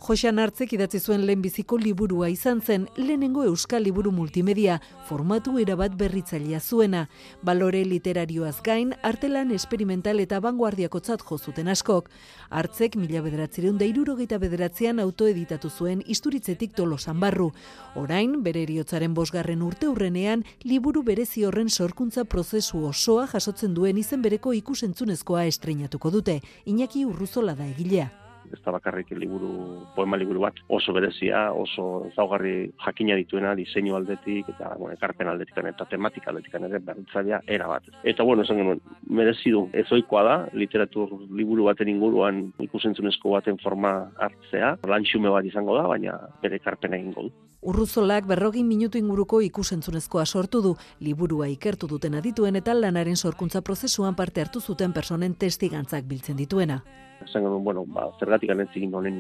Josean 0.01 0.39
Artzek 0.41 0.71
idatzi 0.73 0.97
zuen 0.97 1.27
lehenbiziko 1.27 1.77
liburua 1.77 2.25
izan 2.33 2.57
zen 2.65 2.87
lehenengo 2.97 3.43
euskal 3.45 3.83
liburu 3.85 4.09
multimedia 4.11 4.79
formatu 5.05 5.59
erabat 5.61 5.93
berritzailea 5.99 6.59
zuena. 6.59 7.03
Balore 7.45 7.83
literarioaz 7.85 8.63
gain, 8.65 8.95
artelan 9.05 9.51
esperimental 9.53 10.19
eta 10.23 10.39
vanguardiakotzat 10.41 11.21
jo 11.29 11.37
zuten 11.37 11.69
askok. 11.69 12.09
Artzek 12.49 12.97
mila 12.97 13.21
bederatzireun 13.21 13.77
da 13.77 13.85
irurogeita 13.85 14.39
bederatzean 14.41 14.99
autoeditatu 14.99 15.69
zuen 15.69 16.01
isturitzetik 16.07 16.73
tolosan 16.73 17.19
barru. 17.19 17.51
Orain, 17.95 18.41
bere 18.41 18.63
eriotzaren 18.65 19.13
bosgarren 19.13 19.61
urte 19.61 19.85
hurrenean, 19.85 20.43
liburu 20.63 21.03
berezi 21.03 21.45
horren 21.45 21.69
sorkuntza 21.69 22.25
prozesu 22.25 22.87
osoa 22.89 23.27
jasotzen 23.27 23.77
duen 23.77 24.01
izen 24.01 24.25
bereko 24.25 24.57
ikusentzunezkoa 24.63 25.45
estreinatuko 25.45 26.09
dute. 26.09 26.39
Iñaki 26.65 27.05
Urruzola 27.05 27.53
da 27.53 27.69
egilea. 27.69 28.09
Ez 28.53 28.61
da 28.65 28.73
bakarrik 28.75 29.11
liburu, 29.17 29.51
poema 29.95 30.17
liburu 30.17 30.45
bat 30.45 30.57
oso 30.69 30.93
berezia, 30.93 31.51
oso 31.53 32.07
zaugarri 32.15 32.71
jakina 32.85 33.15
dituena, 33.19 33.55
diseinu 33.55 33.95
aldetik, 33.97 34.49
eta 34.55 34.75
bueno, 34.77 34.95
ekarpen 34.95 35.27
aldetik 35.31 35.57
eta 35.61 35.85
tematika 35.89 36.31
aldetik 36.31 36.55
ere 36.59 36.79
berritzailea 36.79 37.41
era 37.47 37.67
bat. 37.67 37.87
Eta 38.03 38.23
bueno, 38.23 38.43
esan 38.43 38.61
genuen, 38.61 38.81
merezi 39.09 39.51
du, 39.51 39.67
ez 39.73 39.87
ohikoa 39.91 40.23
da, 40.23 40.35
literatur 40.53 41.13
liburu 41.29 41.69
baten 41.69 41.89
inguruan 41.89 42.43
ikusentzunezko 42.59 43.37
baten 43.37 43.59
forma 43.61 43.93
hartzea, 44.17 44.75
lantxume 44.87 45.29
bat 45.29 45.45
izango 45.45 45.77
da, 45.77 45.87
baina 45.87 46.17
bere 46.41 46.61
ekarpena 46.61 46.97
egingo 46.97 47.27
du. 47.27 47.33
Urruzolak 47.61 48.25
berrogin 48.25 48.65
minutu 48.65 48.97
inguruko 48.97 49.37
ikusentzunezkoa 49.45 50.25
sortu 50.25 50.63
du, 50.65 50.71
liburua 50.99 51.45
ikertu 51.51 51.85
duten 51.91 52.17
adituen 52.17 52.57
eta 52.57 52.73
lanaren 52.73 53.15
sorkuntza 53.15 53.61
prozesuan 53.61 54.17
parte 54.17 54.41
hartu 54.41 54.61
zuten 54.61 54.93
personen 54.93 55.35
testigantzak 55.37 56.09
biltzen 56.09 56.41
dituena. 56.41 56.81
Esan 57.25 57.45
genuen, 57.45 57.63
bueno, 57.63 57.85
ba, 57.87 58.07
zergatik 58.19 58.51
anetzin 58.53 58.93
honen 58.95 59.17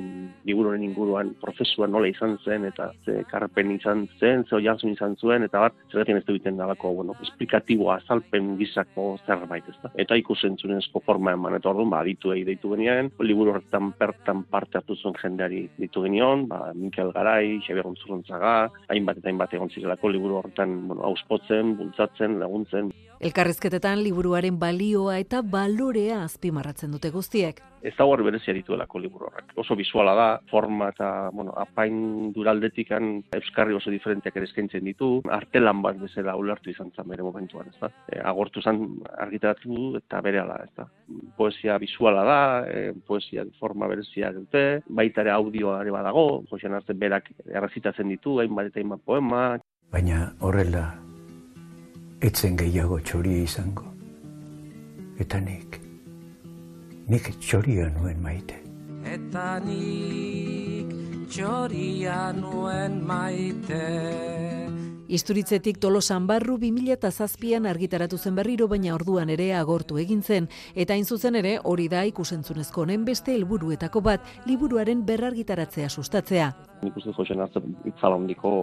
liburu 0.47 0.71
honen 0.71 0.85
inguruan 0.87 1.33
prozesua 1.41 1.87
nola 1.87 2.09
izan 2.11 2.37
zen, 2.45 2.65
eta 2.69 2.91
ze 3.05 3.21
karpen 3.31 3.71
izan 3.75 4.07
zen, 4.19 4.45
ze 4.47 4.55
oiarzun 4.55 4.93
izan 4.95 5.15
zuen, 5.17 5.43
eta 5.47 5.63
bat, 5.65 5.77
zergatik 5.91 6.21
ez 6.21 6.23
egiten 6.35 6.57
dalako, 6.57 6.93
bueno, 6.99 7.15
esplikatiboa, 7.25 7.99
azalpen 8.01 8.55
gizako 8.59 9.07
zerbait, 9.25 9.67
ez 9.69 9.77
da. 9.83 9.91
Eta 10.05 10.17
ikusentzunezko 10.19 11.03
forma 11.05 11.35
eman, 11.37 11.57
eta 11.59 11.71
orduan, 11.73 11.91
ba, 11.93 12.01
aditu 12.05 12.33
deitu 12.47 12.73
genian, 12.75 13.11
liburu 13.19 13.55
horretan 13.55 13.93
bertan 13.99 14.43
parte 14.51 14.79
hartu 14.79 14.95
zuen 14.95 15.15
jendeari 15.21 15.67
ditu 15.77 16.03
genion, 16.07 16.47
ba, 16.51 16.71
Mikel 16.75 17.13
Garai, 17.15 17.59
Xabier 17.65 17.85
Gontzurrontzaga, 17.87 18.55
hainbat 18.89 19.21
eta 19.21 19.29
hainbat 19.31 19.53
egon 19.53 19.69
zirelako 19.69 20.09
liburu 20.09 20.41
horretan, 20.41 20.75
bueno, 20.87 21.05
auspotzen, 21.11 21.75
bultzatzen, 21.77 22.39
laguntzen, 22.39 22.91
Elkarrizketetan 23.21 23.99
liburuaren 24.01 24.55
balioa 24.57 25.19
eta 25.21 25.43
balorea 25.45 26.23
azpimarratzen 26.23 26.89
dute 26.95 27.11
guztiek. 27.13 27.59
ez 27.81 27.93
da 27.97 28.05
hor 28.05 28.21
berezia 28.21 28.53
dituelako 28.53 28.99
liburu 29.01 29.25
horrek. 29.25 29.53
Oso 29.57 29.75
visuala 29.75 30.13
da, 30.13 30.25
forma 30.51 30.91
eta, 30.91 31.31
bueno, 31.33 31.53
apain 31.57 32.29
duraldetikan 32.33 33.07
euskarri 33.33 33.73
oso 33.73 33.89
diferenteak 33.89 34.37
ere 34.37 34.45
eskaintzen 34.45 34.85
ditu, 34.85 35.09
artelan 35.37 35.81
bat 35.81 35.97
bezala 35.97 36.35
ulertu 36.37 36.69
izan 36.69 36.91
zen 36.95 37.09
bere 37.09 37.25
momentuan, 37.25 37.73
ez 37.73 37.79
da. 37.81 37.89
E, 38.05 38.21
agortu 38.33 38.61
zen 38.61 38.83
argitaratu 39.25 39.95
eta 39.97 40.21
bere 40.21 40.43
ala, 40.43 40.61
ez 40.61 40.69
da. 40.77 40.85
Poesia 41.37 41.79
visuala 41.81 42.23
da, 42.23 42.39
e, 42.69 42.93
poesia 43.07 43.49
forma 43.59 43.89
berezia 43.89 44.29
dute, 44.37 44.83
baita 44.87 45.25
ere 45.25 45.33
audioa 45.33 45.81
ere 45.81 45.97
badago, 45.97 46.43
Josean 46.51 46.77
Artzen 46.77 47.01
berak 47.01 47.33
errazitatzen 47.49 48.13
ditu, 48.13 48.37
hainbat 48.41 48.69
eta 48.69 48.83
hainbat 48.83 49.01
poema, 49.05 49.47
baina 49.89 50.27
horrela 50.39 51.10
etzen 52.21 52.57
gehiago 52.57 52.99
txoria 53.01 53.41
izango. 53.43 53.87
Eta 55.21 55.39
nik, 55.41 55.79
nik 57.09 57.29
txoria 57.41 57.89
nuen 57.97 58.21
maite. 58.21 58.59
Eta 59.09 59.59
nik 59.65 60.93
txoria 61.33 62.19
nuen 62.37 63.01
maite. 63.09 64.50
Isturitzetik 65.11 65.75
tolosan 65.83 66.23
barru 66.23 66.53
2007an 66.55 67.65
argitaratu 67.67 68.15
zen 68.15 68.37
berriro 68.37 68.69
baina 68.71 68.93
orduan 68.95 69.27
ere 69.33 69.49
agortu 69.59 69.97
egin 69.99 70.21
zen 70.23 70.45
eta 70.83 70.95
hain 70.95 71.03
zuzen 71.03 71.35
ere 71.35 71.57
hori 71.71 71.89
da 71.91 72.05
ikusentzunezko 72.07 72.85
honen 72.85 73.03
beste 73.03 73.33
helburuetako 73.35 73.99
bat 74.05 74.29
liburuaren 74.47 75.01
berrargitaratzea 75.09 75.89
sustatzea. 75.89 76.45
Nik 76.85 76.95
uste 77.01 77.11
joxen 77.17 77.43
hartzen 77.43 77.75
itzala 77.91 78.15
hondiko 78.21 78.53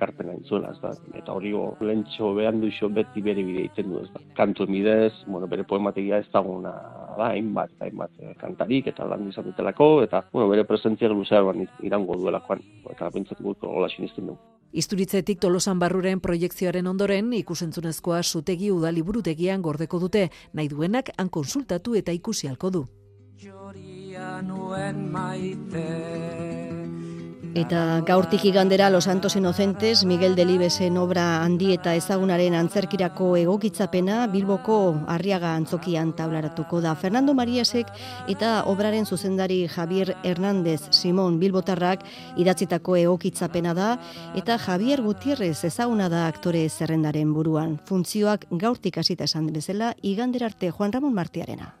karpena 0.00 0.34
intzuela, 0.34 0.72
ez 0.74 0.82
da. 0.82 0.90
Eta 1.20 1.36
hori 1.36 1.52
lentxo 1.86 2.32
behan 2.34 2.58
duixo 2.64 2.90
beti 2.90 3.22
bere 3.22 3.44
bide 3.46 3.62
egiten 3.68 3.94
du, 3.94 4.02
ez 4.02 4.10
da. 4.10 4.24
Kantu 4.40 4.66
bidez, 4.66 5.12
bueno, 5.28 5.46
bere 5.46 5.62
poemategia 5.62 6.18
ez 6.18 6.26
daguna 6.32 6.72
da, 7.14 7.28
hainbat, 7.28 7.78
hainbat 7.78 8.18
eh, 8.18 8.34
kantarik 8.42 8.90
eta 8.90 9.06
lan 9.06 9.30
izan 9.30 9.46
ditelako, 9.52 9.92
eta 10.08 10.24
bueno, 10.32 10.50
bere 10.50 10.66
presentzia 10.66 11.14
luzean 11.14 11.62
irango 11.80 12.18
duelakoan, 12.18 12.66
eta 12.90 13.12
bintzat 13.14 13.46
gut 13.46 13.62
hola 13.70 13.92
sinisten 13.94 14.32
du. 14.32 14.36
Isturitzetik 14.72 15.36
tolosan 15.40 15.78
barruren 15.78 16.20
proiektzioaren 16.24 16.86
ondoren 16.88 17.32
ikusentzunezkoa 17.36 18.22
zutegi 18.22 18.70
udaliburutegian 18.72 19.60
gordeko 19.60 20.00
dute, 20.00 20.30
nahi 20.56 20.70
duenak 20.72 21.10
han 21.18 21.28
konsultatu 21.28 21.94
eta 22.00 22.12
ikusi 22.16 22.48
halko 22.48 22.70
du. 22.70 22.86
Eta 27.54 28.00
gaurtik 28.06 28.46
igandera 28.48 28.88
Los 28.88 29.04
Santos 29.04 29.36
Inocentes, 29.36 30.06
Miguel 30.06 30.34
Delibesen 30.34 30.96
obra 30.96 31.42
handi 31.44 31.74
eta 31.74 31.92
ezagunaren 31.94 32.54
antzerkirako 32.56 33.26
egokitzapena 33.36 34.22
Bilboko 34.32 34.76
Arriaga 35.12 35.50
antzokian 35.58 36.14
tablaratuko 36.16 36.80
da. 36.80 36.94
Fernando 36.96 37.34
Mariesek 37.34 37.92
eta 38.32 38.62
obraren 38.72 39.04
zuzendari 39.04 39.66
Javier 39.68 40.14
Hernández 40.24 40.88
Simón 40.96 41.38
Bilbotarrak 41.38 42.06
idatzitako 42.40 42.96
egokitzapena 43.02 43.74
da 43.76 43.90
eta 44.34 44.56
Javier 44.56 45.02
Gutierrez 45.04 45.64
ezaguna 45.68 46.08
da 46.08 46.26
aktore 46.28 46.64
zerrendaren 46.70 47.36
buruan. 47.36 47.76
Funtzioak 47.84 48.48
gaurtik 48.50 48.96
hasita 48.96 49.28
esan 49.28 49.52
bezala 49.52 49.92
igandera 50.00 50.48
arte 50.48 50.70
Juan 50.70 50.92
Ramon 50.92 51.12
Martiarena. 51.12 51.74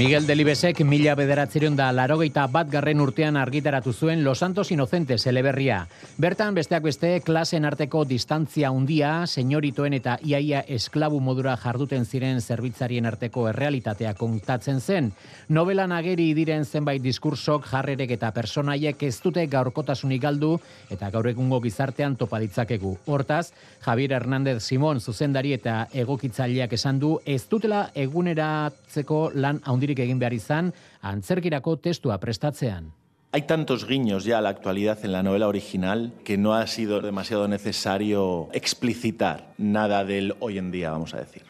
Miguel 0.00 0.24
Delibesek 0.24 0.78
mila 0.80 1.12
bederatzeron 1.12 1.74
da 1.76 1.90
larogeita 1.92 2.46
bat 2.48 2.70
garren 2.72 3.02
urtean 3.04 3.36
argitaratu 3.36 3.92
zuen 3.92 4.22
Los 4.24 4.38
Santos 4.38 4.70
Inocentes 4.72 5.26
eleberria. 5.26 5.82
Bertan 6.16 6.54
besteak 6.56 6.86
beste 6.86 7.10
klasen 7.20 7.66
arteko 7.68 8.06
distantzia 8.08 8.70
undia, 8.72 9.26
senyoritoen 9.26 9.98
eta 9.98 10.14
iaia 10.24 10.62
esklabu 10.76 11.20
modura 11.20 11.52
jarduten 11.60 12.06
ziren 12.08 12.40
zerbitzarien 12.40 13.04
arteko 13.10 13.44
errealitatea 13.50 14.14
kontatzen 14.16 14.80
zen. 14.80 15.10
Novelan 15.50 15.92
ageri 15.92 16.30
diren 16.32 16.64
zenbait 16.64 17.04
diskursok 17.04 17.68
jarrerek 17.68 18.16
eta 18.16 18.32
personaiek 18.32 19.02
ez 19.02 19.20
dute 19.20 19.44
gaurkotasunik 19.52 20.24
galdu 20.24 20.54
eta 20.88 21.10
gaur 21.10 21.28
egungo 21.28 21.60
gizartean 21.60 22.16
topa 22.16 22.40
ditzakegu. 22.40 22.94
Hortaz, 23.04 23.52
Javier 23.84 24.16
Hernández 24.16 24.62
Simón 24.64 25.04
zuzendari 25.04 25.52
eta 25.58 25.90
egokitzaileak 25.92 26.72
esan 26.80 27.04
du 27.04 27.18
ez 27.26 27.42
dutela 27.52 27.90
eguneratzeko 27.92 29.22
lan 29.34 29.60
haundirik 29.90 30.06
egin 30.06 30.18
behar 30.18 30.34
izan 30.34 30.72
antzerkirako 31.02 31.76
testua 31.76 32.18
prestatzean. 32.18 32.92
Hay 33.32 33.42
tantos 33.42 33.86
guiños 33.86 34.24
ya 34.24 34.38
a 34.38 34.40
la 34.40 34.48
actualidad 34.48 35.04
en 35.04 35.12
la 35.12 35.22
novela 35.22 35.46
original 35.46 36.12
que 36.24 36.36
no 36.36 36.54
ha 36.54 36.66
sido 36.66 37.00
demasiado 37.00 37.46
necesario 37.46 38.48
explicitar 38.52 39.52
nada 39.56 40.04
del 40.04 40.34
hoy 40.40 40.58
en 40.58 40.72
día, 40.72 40.90
vamos 40.90 41.14
a 41.14 41.18
decir. 41.18 41.44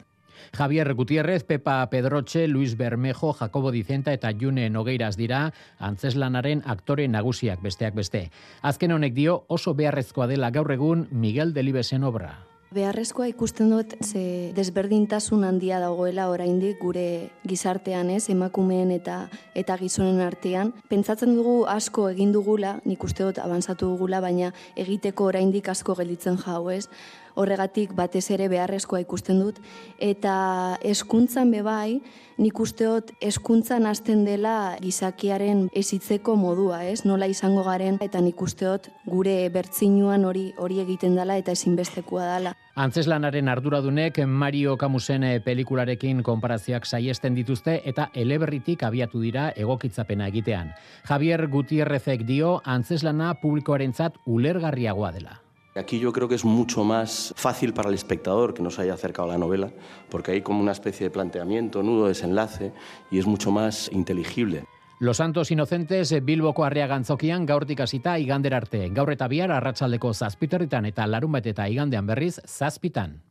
Javier 0.52 0.92
Gutiérrez, 0.94 1.44
Pepa 1.44 1.88
Pedroche, 1.88 2.48
Luis 2.48 2.76
Bermejo, 2.76 3.32
Jacobo 3.32 3.70
Dicenta 3.70 4.12
eta 4.12 4.32
June 4.38 4.68
Nogeiras 4.68 5.16
dira 5.16 5.54
antzeslanaren 5.78 6.62
aktore 6.66 7.06
nagusiak 7.08 7.62
besteak 7.62 7.94
beste. 7.94 8.30
Azken 8.60 8.92
honek 8.92 9.14
dio 9.14 9.44
oso 9.48 9.74
beharrezkoa 9.74 10.26
dela 10.26 10.50
gaur 10.50 10.72
egun 10.72 11.06
Miguel 11.12 11.54
Delibesen 11.54 12.04
obra. 12.04 12.49
Beharrezkoa 12.70 13.26
ikusten 13.26 13.72
dut 13.72 13.96
ze 14.06 14.20
desberdintasun 14.54 15.42
handia 15.42 15.80
dagoela 15.82 16.28
oraindik 16.30 16.76
gure 16.78 17.32
gizartean, 17.42 18.12
ez, 18.14 18.28
emakumeen 18.30 18.92
eta 18.94 19.16
eta 19.58 19.74
gizonen 19.80 20.20
artean. 20.22 20.70
Pentsatzen 20.92 21.34
dugu 21.34 21.64
asko 21.66 22.06
egin 22.12 22.30
dugula, 22.30 22.76
nik 22.86 23.02
uste 23.02 23.26
dut 23.26 23.40
avanzatu 23.42 23.88
dugula, 23.90 24.20
baina 24.22 24.52
egiteko 24.78 25.26
oraindik 25.32 25.72
asko 25.74 25.98
gelditzen 25.98 26.38
jau, 26.44 26.68
ez? 26.70 26.84
Horregatik 27.34 27.94
batez 27.96 28.30
ere 28.30 28.48
beharrezkoa 28.48 29.00
ikusten 29.04 29.40
dut 29.40 29.60
eta 29.98 30.78
hezkuntzan 30.82 31.50
bebai, 31.50 32.00
nik 32.40 32.60
uste 32.60 32.86
dut 32.88 33.12
hezkuntzan 33.20 33.86
hasten 33.86 34.24
dela 34.24 34.76
gizakiaren 34.80 35.66
ezitzeko 35.76 36.36
modua, 36.40 36.84
ez? 36.88 37.04
Nola 37.04 37.28
izango 37.28 37.64
garen 37.66 37.98
eta 38.00 38.20
nik 38.24 38.40
uste 38.40 38.66
dut 38.66 38.88
gure 39.06 39.36
bertzinuan 39.52 40.24
hori 40.24 40.50
hori 40.56 40.80
egiten 40.80 41.18
dela 41.18 41.36
eta 41.40 41.52
ezinbestekoa 41.52 42.26
dela. 42.34 42.54
Antzeslanaren 42.80 43.48
arduradunek 43.52 44.22
Mario 44.26 44.76
Camusen 44.78 45.24
eh, 45.26 45.40
pelikularekin 45.44 46.22
konparazioak 46.24 46.86
saiesten 46.86 47.36
dituzte 47.36 47.80
eta 47.84 48.08
eleberritik 48.14 48.86
abiatu 48.88 49.20
dira 49.20 49.50
egokitzapena 49.52 50.30
egitean. 50.32 50.72
Javier 51.08 51.46
Gutierrezek 51.52 52.24
dio 52.24 52.60
antzeslana 52.64 53.34
publikoarentzat 53.42 54.16
ulergarriagoa 54.26 55.12
dela. 55.18 55.40
Aquí 55.76 56.00
yo 56.00 56.12
creo 56.12 56.28
que 56.28 56.34
es 56.34 56.44
mucho 56.44 56.82
más 56.82 57.32
fácil 57.36 57.72
para 57.72 57.88
el 57.88 57.94
espectador 57.94 58.54
que 58.54 58.62
nos 58.62 58.78
haya 58.80 58.94
acercado 58.94 59.28
a 59.28 59.32
la 59.32 59.38
novela, 59.38 59.70
porque 60.10 60.32
hay 60.32 60.42
como 60.42 60.60
una 60.60 60.72
especie 60.72 61.04
de 61.04 61.10
planteamiento, 61.10 61.82
nudo, 61.82 62.08
desenlace, 62.08 62.72
y 63.10 63.18
es 63.18 63.26
mucho 63.26 63.52
más 63.52 63.88
inteligible. 63.92 64.64
Los 64.98 65.16
Santos 65.16 65.50
Inocentes 65.50 66.12
Bilboko 66.22 66.64
Arriaga 66.64 66.94
antzokian 66.94 67.46
gaurtik 67.46 67.80
hasita 67.80 68.18
igander 68.18 68.52
arte. 68.52 68.90
Gaur 68.92 69.14
eta 69.14 69.28
bihar 69.28 69.50
arratsaldeko 69.50 70.12
zazpiterritan 70.12 70.84
eta 70.90 71.06
larun 71.06 71.32
bat 71.32 71.46
eta 71.46 71.68
igandean 71.72 72.06
berriz 72.06 72.42
zazpitan. 72.44 73.22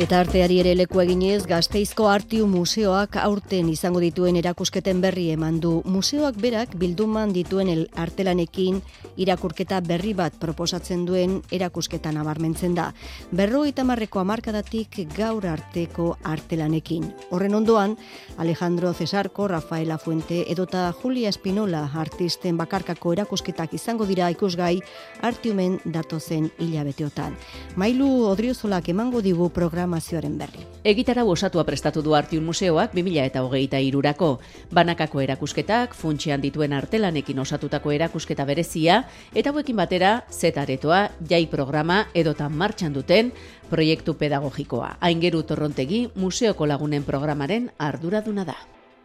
Eta 0.00 0.22
arteari 0.22 0.56
ere 0.62 0.72
leku 0.72 1.02
eginez, 1.02 1.44
Gazteizko 1.46 2.06
Artiu 2.08 2.46
Museoak 2.48 3.18
aurten 3.20 3.68
izango 3.68 4.00
dituen 4.00 4.38
erakusketen 4.40 5.02
berri 5.04 5.26
eman 5.34 5.58
du. 5.60 5.82
Museoak 5.84 6.38
berak 6.40 6.72
bilduman 6.80 7.34
dituen 7.36 7.68
el 7.68 7.82
artelanekin 8.00 8.80
irakurketa 9.20 9.82
berri 9.84 10.14
bat 10.16 10.38
proposatzen 10.40 11.04
duen 11.04 11.36
erakusketan 11.52 12.16
nabarmentzen 12.16 12.74
da. 12.74 12.86
Berro 13.30 13.66
eta 13.68 13.84
marreko 13.84 14.22
amarkadatik 14.22 14.96
gaur 15.14 15.44
arteko 15.46 16.16
artelanekin. 16.24 17.10
Horren 17.30 17.54
ondoan, 17.60 17.98
Alejandro 18.38 18.94
Cesarko, 18.94 19.46
Rafaela 19.52 19.98
Fuente 19.98 20.46
edota 20.50 20.86
Julia 21.02 21.28
Espinola 21.28 21.84
artisten 21.94 22.56
bakarkako 22.56 23.12
erakusketak 23.12 23.76
izango 23.76 24.08
dira 24.08 24.30
ikusgai 24.32 24.80
Artiumen 25.20 25.78
datozen 25.84 26.50
hilabeteotan. 26.58 27.36
Mailu 27.76 28.08
Odriozolak 28.32 28.88
emango 28.88 29.20
digu 29.20 29.50
programazioaren 29.82 30.36
berri. 30.38 30.62
Egitara 30.84 31.24
osatua 31.24 31.64
prestatu 31.64 32.02
du 32.02 32.14
Artiun 32.14 32.44
Museoak 32.44 32.92
2000 32.94 33.24
eta 33.26 33.42
hogeita 33.42 33.80
irurako. 33.82 34.38
Banakako 34.70 35.20
erakusketak, 35.20 35.94
funtsean 35.94 36.40
dituen 36.40 36.72
artelanekin 36.72 37.38
osatutako 37.38 37.90
erakusketa 37.92 38.44
berezia, 38.44 39.02
eta 39.34 39.50
hauekin 39.50 39.76
batera, 39.76 40.22
zetaretoa, 40.30 41.08
jai 41.28 41.46
programa 41.46 42.06
edota 42.14 42.48
martxan 42.48 42.92
duten 42.94 43.32
proiektu 43.70 44.14
pedagogikoa. 44.14 44.98
Aingeru 45.00 45.42
Torrontegi, 45.42 46.08
Museoko 46.14 46.66
lagunen 46.66 47.02
programaren 47.02 47.70
arduraduna 47.78 48.44
da 48.44 48.56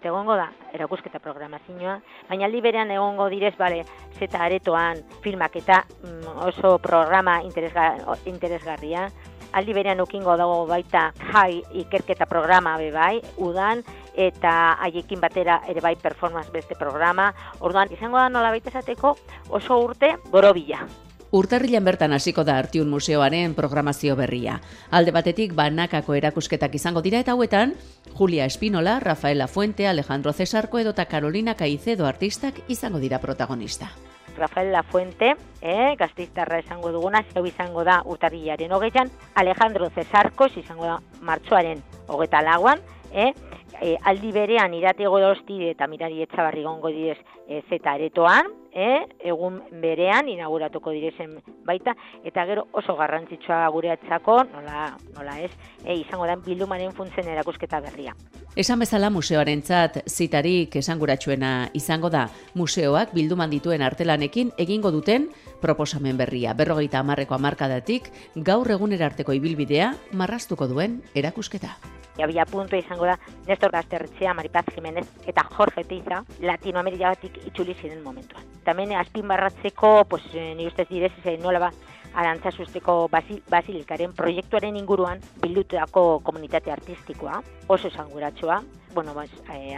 egongo 0.08 0.36
da 0.40 0.48
erakusketa 0.72 1.20
programazioa, 1.20 1.98
baina 2.30 2.46
aldi 2.48 2.62
berean 2.64 2.92
egongo 2.94 3.28
direz, 3.34 3.56
bale, 3.58 3.82
zeta 4.16 4.44
aretoan 4.46 5.02
filmak 5.24 5.58
eta 5.60 5.82
mm, 6.04 6.38
oso 6.48 6.78
programa 6.80 7.42
interesga, 7.44 7.90
interesgarria, 8.30 9.10
aldi 9.54 9.74
berean 9.74 10.02
ukingo 10.02 10.38
dago 10.38 10.66
baita 10.68 11.12
jai 11.32 11.64
ikerketa 11.74 12.26
programa 12.26 12.78
be 12.78 12.92
bai, 12.92 13.22
udan, 13.38 13.84
eta 14.18 14.78
haiekin 14.82 15.22
batera 15.22 15.62
ere 15.70 15.82
bai 15.82 15.96
performance 15.96 16.52
beste 16.52 16.76
programa, 16.76 17.34
orduan 17.60 17.92
izango 17.94 18.18
da 18.18 18.30
nola 18.30 18.52
baita 18.52 18.74
esateko 18.74 19.18
oso 19.50 19.80
urte 19.84 20.16
borobila. 20.32 20.88
Urtarrilan 21.32 21.84
bertan 21.84 22.14
hasiko 22.16 22.46
da 22.48 22.56
Artiun 22.58 22.88
Museoaren 22.88 23.54
programazio 23.54 24.16
berria. 24.16 24.62
Alde 24.92 25.12
batetik 25.12 25.54
banakako 25.56 26.16
erakusketak 26.16 26.78
izango 26.80 27.04
dira 27.04 27.20
eta 27.20 27.36
hauetan 27.36 27.74
Julia 28.16 28.46
Espinola, 28.46 29.00
Rafaela 29.04 29.48
Fuente, 29.48 29.88
Alejandro 29.88 30.32
Cesarko 30.32 30.80
edota 30.80 31.06
Carolina 31.06 31.56
Caicedo 31.56 32.08
artistak 32.08 32.62
izango 32.70 33.00
dira 33.00 33.20
protagonista. 33.20 33.92
Rafael 34.38 34.72
Lafuente, 34.72 35.36
eh, 35.62 35.96
gazteiztarra 35.98 36.60
esango 36.60 36.92
duguna, 36.92 37.24
zeu 37.34 37.46
izango 37.46 37.84
da 37.84 38.02
urtarrilaren 38.06 38.72
hogeian, 38.72 39.12
Alejandro 39.36 39.90
Cesarkos 39.90 40.54
izango 40.58 40.86
da 40.86 41.00
martxoaren 41.22 41.84
hogeta 42.08 42.42
laguan, 42.46 42.82
eh, 43.12 43.34
e, 43.82 43.96
aldi 44.04 44.32
berean 44.32 44.74
irate 44.74 45.08
godosti 45.08 45.60
eta 45.70 45.88
mirari 45.88 46.22
etxabarri 46.26 46.64
gongo 46.64 46.92
didez 46.94 47.18
e, 47.48 47.62
zeta 47.70 47.94
aretoan, 47.98 48.50
e, 48.78 49.08
egun 49.26 49.58
berean 49.82 50.30
inauguratuko 50.30 50.94
direzen 50.94 51.34
baita, 51.66 51.96
eta 52.24 52.46
gero 52.46 52.68
oso 52.78 52.96
garrantzitsua 53.00 53.66
gure 53.74 53.92
atzako, 53.96 54.38
nola, 54.54 54.92
nola 55.18 55.40
ez, 55.42 55.52
e, 55.84 55.98
izango 55.98 56.30
da 56.30 56.38
bildumaren 56.46 56.94
funtzen 56.94 57.28
erakusketa 57.34 57.82
berria. 57.82 58.14
Esan 58.58 58.80
bezala 58.82 59.10
museoaren 59.14 59.62
txat, 59.66 60.02
zitarik 60.10 60.78
esanguratsuena 60.80 61.70
izango 61.78 62.10
da, 62.14 62.28
museoak 62.58 63.14
bilduman 63.18 63.54
dituen 63.54 63.86
artelanekin 63.86 64.54
egingo 64.58 64.94
duten 64.94 65.30
proposamen 65.62 66.18
berria. 66.18 66.54
Berrogeita 66.58 67.02
amarreko 67.02 67.38
amarkadatik, 67.38 68.12
gaur 68.36 68.72
egunerarteko 68.78 69.34
ibilbidea 69.38 69.94
marrastuko 70.14 70.70
duen 70.70 71.02
erakusketa 71.18 71.78
abia 72.24 72.46
puntu 72.46 72.76
izango 72.76 73.06
da 73.06 73.18
Nestor 73.48 73.72
Gazterretxea, 73.72 74.34
Maripaz 74.34 74.66
Jimenez 74.74 75.08
eta 75.26 75.44
Jorge 75.58 75.84
Teiza 75.84 76.24
Latinoamerikatik 76.42 77.38
itxuli 77.46 77.76
ziren 77.76 78.04
momentuan. 78.04 78.44
Tamen 78.64 78.96
azpin 78.98 79.28
barratzeko, 79.28 80.06
pues, 80.10 80.24
ni 80.34 80.68
ustez 80.68 80.88
direz, 80.90 81.14
nola 81.40 81.60
ba, 81.60 81.72
arantza 82.18 82.52
susteko 82.52 83.08
basil, 83.12 83.42
basilikaren 83.50 84.14
proiektuaren 84.18 84.76
inguruan 84.76 85.22
bildutako 85.42 86.20
komunitate 86.26 86.72
artistikoa, 86.72 87.42
oso 87.68 87.88
esanguratxoa, 87.88 88.62
bueno, 88.94 89.14
bas, 89.14 89.30
eh, 89.54 89.78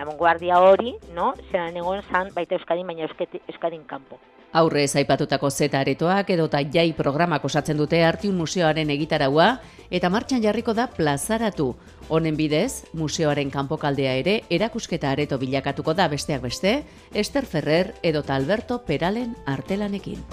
hori, 0.55 0.95
no? 1.13 1.33
zeran 1.51 1.75
egon 1.75 2.01
zan 2.11 2.29
baita 2.33 2.55
Euskadin, 2.55 2.87
baina 2.87 3.07
Euskadin 3.47 3.83
kanpo. 3.83 4.19
Aurrez 4.51 4.95
aipatutako 4.97 5.51
zeta 5.53 5.83
aretoak 5.83 6.31
edota 6.33 6.63
jai 6.73 6.87
programak 6.97 7.43
osatzen 7.45 7.77
dute 7.77 7.99
Artiun 8.03 8.33
Museoaren 8.33 8.89
egitaraua 8.89 9.49
eta 9.93 10.09
martxan 10.09 10.41
jarriko 10.41 10.73
da 10.73 10.87
plazaratu. 10.89 11.75
Honen 12.09 12.37
bidez, 12.37 12.85
museoaren 12.97 13.53
kanpokaldea 13.53 14.15
ere 14.23 14.39
erakusketa 14.49 15.11
areto 15.13 15.37
bilakatuko 15.37 15.93
da 15.93 16.07
besteak 16.09 16.41
beste, 16.41 16.79
Ester 17.13 17.45
Ferrer 17.45 17.93
edota 18.01 18.35
Alberto 18.35 18.81
Peralen 18.85 19.35
artelanekin. 19.45 20.25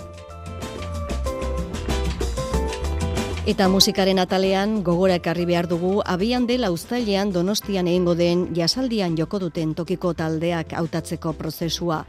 Eta 3.46 3.68
musikaren 3.70 4.18
atalean 4.18 4.80
gogora 4.82 5.20
ekarri 5.20 5.44
behar 5.46 5.68
dugu 5.70 6.00
abian 6.02 6.48
dela 6.48 6.72
uztailean 6.74 7.28
donostian 7.30 7.86
egingo 7.86 8.16
den 8.18 8.40
jasaldian 8.56 9.14
joko 9.14 9.38
duten 9.38 9.76
tokiko 9.78 10.10
taldeak 10.18 10.74
hautatzeko 10.74 11.30
prozesua. 11.38 12.00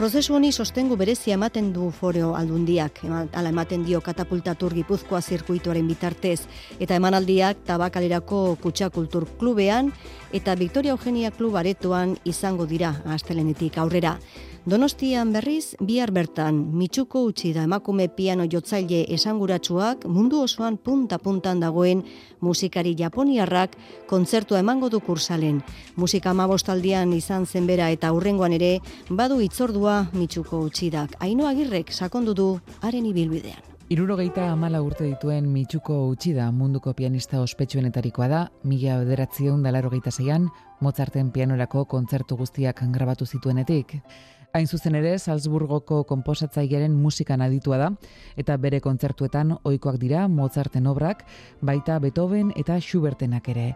Prozesu 0.00 0.34
honi 0.34 0.50
sostengu 0.50 0.96
berezia 0.98 1.36
ematen 1.38 1.70
du 1.72 1.92
foreo 1.94 2.32
aldundiak, 2.34 3.04
ala 3.06 3.54
ematen 3.54 3.86
dio 3.86 4.00
katapultatur 4.02 4.74
gipuzkoa 4.74 5.22
zirkuituaren 5.22 5.86
bitartez, 5.86 6.40
eta 6.80 6.98
emanaldiak 6.98 7.62
tabakalerako 7.70 8.56
kutsa 8.58 8.90
kultur 8.90 9.28
klubean 9.38 9.92
eta 10.32 10.58
Victoria 10.58 10.98
Eugenia 10.98 11.30
klub 11.30 11.54
aretoan 11.54 12.18
izango 12.24 12.66
dira 12.66 12.96
astelenetik 13.06 13.78
aurrera. 13.78 14.18
Donostian 14.66 15.32
berriz, 15.32 15.72
bihar 15.80 16.10
bertan, 16.12 16.58
mitxuko 16.76 17.22
utzi 17.24 17.54
da 17.56 17.62
emakume 17.64 18.10
piano 18.12 18.44
jotzaile 18.44 19.06
esanguratsuak 19.14 20.04
mundu 20.04 20.42
osoan 20.44 20.76
punta-puntan 20.76 21.62
dagoen 21.64 22.02
musikari 22.44 22.92
japoniarrak 22.98 23.78
kontzertua 24.06 24.60
emango 24.60 24.90
du 24.90 25.00
kursalen. 25.00 25.62
Musika 25.96 26.34
amabostaldian 26.36 27.16
izan 27.16 27.46
zenbera 27.46 27.88
eta 27.88 28.12
hurrengoan 28.12 28.52
ere, 28.52 28.80
badu 29.08 29.40
itzordua 29.40 30.10
mitxuko 30.12 30.60
utzidak. 30.68 31.16
Aino 31.20 31.48
agirrek 31.48 31.92
sakondu 31.92 32.34
du 32.34 32.48
haren 32.82 33.06
ibilbidean. 33.06 33.64
Irurogeita 33.90 34.44
amala 34.52 34.82
urte 34.86 35.02
dituen 35.02 35.48
Mitsuko 35.50 36.04
Uchida 36.06 36.44
munduko 36.54 36.92
pianista 36.94 37.40
ospetsuenetarikoa 37.42 38.28
da, 38.30 38.42
mila 38.62 39.00
bederatzion 39.00 39.64
dalarogeita 39.64 40.12
zeian, 40.12 40.50
Mozarten 40.80 41.32
pianorako 41.32 41.86
kontzertu 41.90 42.36
guztiak 42.36 42.84
grabatu 42.92 43.26
zituenetik. 43.26 43.96
Hain 44.52 44.66
zuzen 44.66 44.96
ere, 44.98 45.12
Salzburgoko 45.18 46.00
konposatzailearen 46.10 46.94
musikan 46.98 47.42
aditua 47.44 47.76
da, 47.78 47.90
eta 48.40 48.56
bere 48.58 48.80
kontzertuetan 48.82 49.54
ohikoak 49.62 50.00
dira 50.02 50.26
Mozarten 50.28 50.88
obrak, 50.90 51.22
baita 51.62 52.00
Beethoven 52.02 52.50
eta 52.58 52.80
Schubertenak 52.82 53.48
ere. 53.54 53.68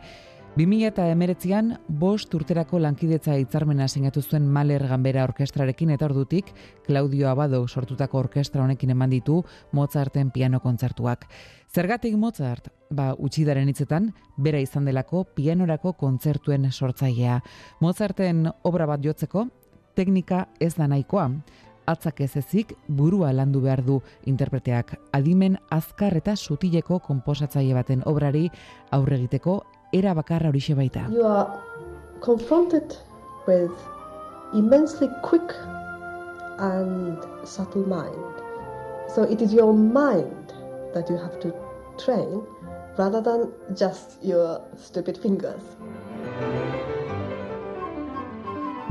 2000 0.56 0.86
eta 0.86 1.06
emeretzian, 1.10 1.72
bost 1.88 2.34
urterako 2.34 2.78
lankidetza 2.82 3.34
hitzarmena 3.38 3.88
sinatu 3.88 4.22
zuen 4.22 4.46
Mahler 4.46 4.84
Ganbera 4.90 5.24
Orkestrarekin 5.26 5.90
eta 5.90 6.06
ordutik, 6.06 6.52
Claudio 6.86 7.28
Abado 7.30 7.66
sortutako 7.66 8.18
orkestra 8.18 8.62
honekin 8.62 8.90
eman 8.94 9.10
ditu 9.10 9.42
Mozarten 9.72 10.30
piano 10.30 10.60
kontzertuak. 10.60 11.26
Zergatik 11.74 12.14
Mozart? 12.14 12.70
Ba, 12.90 13.12
utxidaren 13.18 13.68
hitzetan, 13.70 14.12
bera 14.38 14.60
izan 14.62 14.86
delako 14.86 15.24
pianorako 15.34 15.96
kontzertuen 15.98 16.70
sortzailea. 16.70 17.40
Mozarten 17.82 18.46
obra 18.62 18.86
bat 18.86 19.02
jotzeko, 19.02 19.48
teknika 19.94 20.46
ez 20.60 20.74
da 20.74 20.86
nahikoa. 20.86 21.30
Atzak 21.86 22.20
ez 22.24 22.36
ezik 22.40 22.72
burua 22.88 23.32
landu 23.32 23.60
behar 23.60 23.82
du 23.84 23.98
interpreteak 24.24 24.94
adimen 25.12 25.58
azkar 25.70 26.16
eta 26.16 26.36
sutileko 26.36 26.98
konposatzaile 26.98 27.74
baten 27.76 28.02
obrari 28.08 28.46
aurre 28.90 29.18
egiteko 29.20 29.58
era 29.92 30.14
bakarra 30.14 30.48
horixe 30.48 30.74
baita. 30.74 31.08
You 31.12 31.26
are 31.26 31.60
confronted 32.20 32.96
with 33.46 33.72
immensely 34.54 35.08
quick 35.22 35.52
and 36.58 37.18
subtle 37.44 37.86
mind. 37.86 38.34
So 39.14 39.22
it 39.24 39.42
is 39.42 39.52
your 39.52 39.72
mind 39.74 40.54
that 40.94 41.10
you 41.10 41.16
have 41.16 41.38
to 41.40 41.52
train 41.98 42.42
rather 42.96 43.20
than 43.20 43.52
just 43.76 44.18
your 44.22 44.60
stupid 44.76 45.18
fingers. 45.18 45.62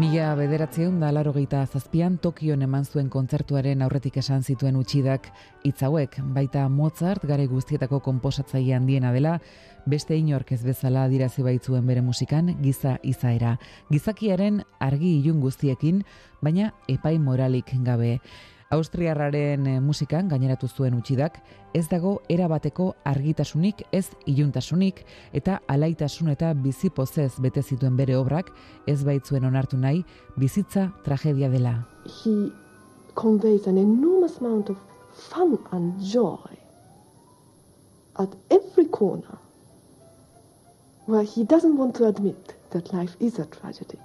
Mila 0.01 0.31
bederatzeun 0.33 0.95
da 0.99 1.11
laro 1.13 1.33
zazpian 1.71 2.17
Tokion 2.17 2.63
eman 2.63 2.83
zuen 2.83 3.09
kontzertuaren 3.09 3.83
aurretik 3.83 4.17
esan 4.17 4.41
zituen 4.41 4.75
utxidak 4.75 5.27
hitzauek 5.63 6.17
baita 6.33 6.67
Mozart 6.67 7.23
gare 7.23 7.45
guztietako 7.45 7.99
konposatzaile 7.99 8.73
handiena 8.73 9.11
dela, 9.13 9.39
beste 9.85 10.15
inork 10.17 10.51
ez 10.51 10.63
bezala 10.63 11.03
adirazi 11.03 11.43
baitzuen 11.43 11.85
bere 11.85 12.01
musikan 12.01 12.55
giza 12.63 12.97
izaera. 13.03 13.59
Gizakiaren 13.91 14.63
argi 14.79 15.19
ilun 15.19 15.39
guztiekin, 15.39 16.03
baina 16.41 16.73
epai 16.87 17.19
moralik 17.19 17.75
gabe. 17.85 18.19
Austriarraren 18.73 19.67
eh, 19.67 19.79
musikan 19.81 20.29
gaineratu 20.31 20.67
zuen 20.67 20.95
utxidak, 20.97 21.37
ez 21.77 21.85
dago 21.91 22.13
erabateko 22.29 22.87
argitasunik, 23.05 23.83
ez 23.91 24.07
iluntasunik, 24.25 25.03
eta 25.33 25.59
alaitasun 25.69 26.31
eta 26.33 26.53
bizipozez 26.57 27.35
bete 27.43 27.61
zituen 27.61 27.97
bere 27.99 28.17
obrak, 28.17 28.49
ez 28.87 29.03
baitzuen 29.05 29.45
onartu 29.45 29.77
nahi, 29.77 30.01
bizitza 30.37 30.87
tragedia 31.05 31.51
dela. 31.53 31.75
He 32.05 32.51
conveys 33.13 33.67
an 33.67 33.77
enormous 33.77 34.39
amount 34.41 34.69
of 34.69 34.77
fun 35.29 35.59
and 35.71 36.01
joy 36.01 36.57
at 38.17 38.33
every 38.49 38.89
corner 38.89 39.37
where 41.05 41.23
he 41.23 41.43
doesn't 41.43 41.77
want 41.77 41.95
to 41.97 42.07
admit 42.07 42.55
that 42.71 42.91
life 42.93 43.15
is 43.19 43.39
a 43.39 43.45
tragedy. 43.45 43.99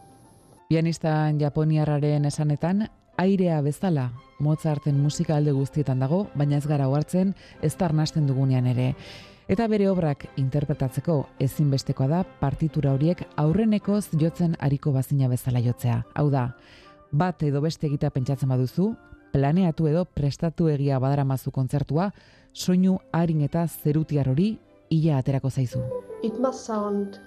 Pianista 0.69 1.33
japoniarraren 1.41 2.25
esanetan, 2.29 2.91
airea 3.19 3.61
bezala 3.61 4.11
Mozarten 4.39 5.01
musika 5.03 5.37
alde 5.37 5.53
guztietan 5.53 5.99
dago, 5.99 6.29
baina 6.39 6.57
ez 6.57 6.67
gara 6.67 6.87
hartzen 6.87 7.35
ez 7.63 7.75
tarnasten 7.75 8.27
dugunean 8.27 8.67
ere. 8.71 8.95
Eta 9.49 9.67
bere 9.67 9.89
obrak 9.91 10.27
interpretatzeko 10.37 11.17
ezinbestekoa 11.41 12.07
da 12.09 12.23
partitura 12.41 12.93
horiek 12.95 13.25
aurrenekoz 13.37 14.11
jotzen 14.21 14.55
ariko 14.61 14.93
bazina 14.93 15.29
bezala 15.29 15.63
jotzea. 15.65 16.03
Hau 16.15 16.29
da, 16.31 16.53
bat 17.11 17.43
edo 17.43 17.63
beste 17.65 17.89
egita 17.89 18.11
pentsatzen 18.15 18.49
baduzu, 18.53 18.93
planeatu 19.33 19.89
edo 19.89 20.05
prestatu 20.05 20.69
egia 20.69 21.01
badaramazu 21.01 21.51
kontzertua, 21.51 22.13
soinu 22.53 22.99
harin 23.13 23.41
eta 23.49 23.67
zerutiar 23.67 24.29
hori 24.29 24.53
ia 24.91 25.19
aterako 25.19 25.51
zaizu. 25.51 25.83
It 26.23 26.39
must 26.39 26.67
sound 26.67 27.19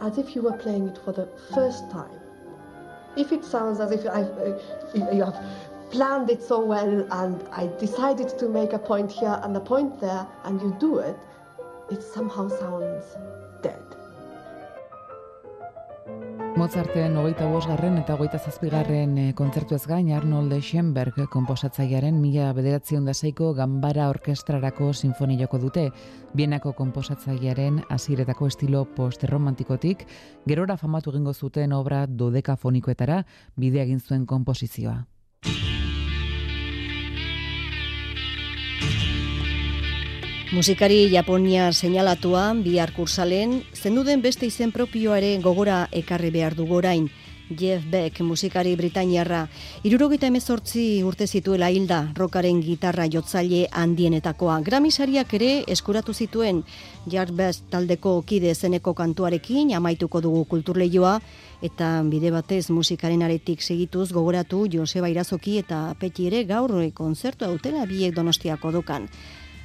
as 0.00 0.16
if 0.16 0.34
you 0.36 0.42
were 0.42 0.56
playing 0.62 0.88
it 0.88 0.98
for 1.04 1.12
the 1.12 1.26
first 1.54 1.90
time. 1.90 2.27
If 3.16 3.32
it 3.32 3.44
sounds 3.44 3.80
as 3.80 3.90
if 3.92 4.06
I, 4.06 4.22
uh, 4.22 5.12
you 5.12 5.24
have 5.24 5.44
planned 5.90 6.30
it 6.30 6.42
so 6.42 6.64
well 6.64 7.06
and 7.10 7.48
I 7.50 7.66
decided 7.78 8.38
to 8.38 8.48
make 8.48 8.72
a 8.72 8.78
point 8.78 9.10
here 9.10 9.40
and 9.42 9.56
a 9.56 9.60
point 9.60 10.00
there 10.00 10.26
and 10.44 10.60
you 10.60 10.76
do 10.78 10.98
it, 10.98 11.16
it 11.90 12.02
somehow 12.02 12.48
sounds 12.48 13.16
Mozarten 16.68 17.14
hogeita 17.16 17.46
bosgarren 17.48 17.94
eta 17.96 18.12
hogeita 18.12 18.36
zazpigarren 18.44 19.14
eh, 19.16 19.30
kontzertu 19.32 19.72
ez 19.78 19.86
gain 19.88 20.10
Arnold 20.12 20.52
Schoenberg 20.58 21.16
komposatzailearen 21.32 22.18
mila 22.20 22.50
bederatzen 22.52 23.08
da 23.08 23.14
seiko 23.16 23.54
gambara 23.56 24.10
orkestrarako 24.12 24.90
sinfonioko 24.92 25.62
dute. 25.64 25.88
Bienako 26.36 26.74
komposatzailearen 26.76 27.80
hasiretako 27.88 28.52
estilo 28.52 28.84
post-romantikotik, 29.00 30.04
gerora 30.44 30.76
famatu 30.76 31.16
egingo 31.16 31.32
zuten 31.32 31.72
obra 31.72 32.04
dodekafonikoetara 32.06 33.22
bidea 33.56 33.88
egin 33.88 34.04
zuen 34.04 34.26
komposizioa. 34.26 35.06
Musikari 40.48 41.10
Japonia 41.12 41.74
seinalatua 41.76 42.54
bihar 42.64 42.94
kursalen, 42.96 43.66
zenuden 43.76 44.22
beste 44.24 44.46
izen 44.48 44.70
propioa 44.72 45.18
ere 45.20 45.34
gogora 45.44 45.88
ekarri 45.92 46.30
behar 46.32 46.54
du. 46.56 46.64
Jeff 47.50 47.84
Beck, 47.90 48.20
musikari 48.20 48.74
britainiarra. 48.76 49.46
Irurogeita 49.84 50.26
emezortzi 50.26 51.02
urte 51.04 51.26
zituela 51.26 51.68
hilda, 51.68 52.12
rokaren 52.16 52.62
gitarra 52.62 53.06
jotzaile 53.06 53.68
handienetakoa. 53.72 54.60
Gramisariak 54.60 55.34
ere 55.34 55.64
eskuratu 55.68 56.14
zituen 56.14 56.62
Jarbest 57.06 57.64
taldeko 57.70 58.22
kide 58.22 58.54
zeneko 58.54 58.94
kantuarekin, 58.94 59.74
amaituko 59.74 60.20
dugu 60.20 60.44
kulturleioa, 60.44 61.20
eta 61.62 62.02
bide 62.04 62.30
batez 62.30 62.70
musikaren 62.70 63.22
aretik 63.22 63.60
segituz 63.60 64.12
gogoratu 64.12 64.66
Joseba 64.72 65.08
Irazoki 65.08 65.58
eta 65.58 65.94
Peti 66.00 66.26
ere 66.26 66.44
gaur 66.44 66.72
konzertu 66.94 67.44
autela 67.44 67.84
biek 67.84 68.14
donostiako 68.14 68.72
dokan. 68.72 69.08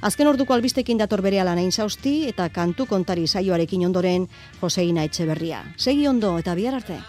Azken 0.00 0.26
orduko 0.26 0.54
albistekin 0.54 0.98
dator 0.98 1.22
bere 1.22 1.40
ala 1.40 1.54
nain 1.54 1.72
sausti 1.72 2.28
eta 2.28 2.48
kantu 2.48 2.86
kontari 2.86 3.26
saioarekin 3.26 3.86
ondoren 3.86 4.28
Joseina 4.60 5.04
Etxeberria. 5.04 5.64
Segi 5.76 6.06
ondo 6.08 6.38
eta 6.38 6.54
bihar 6.54 6.74
arte. 6.80 7.00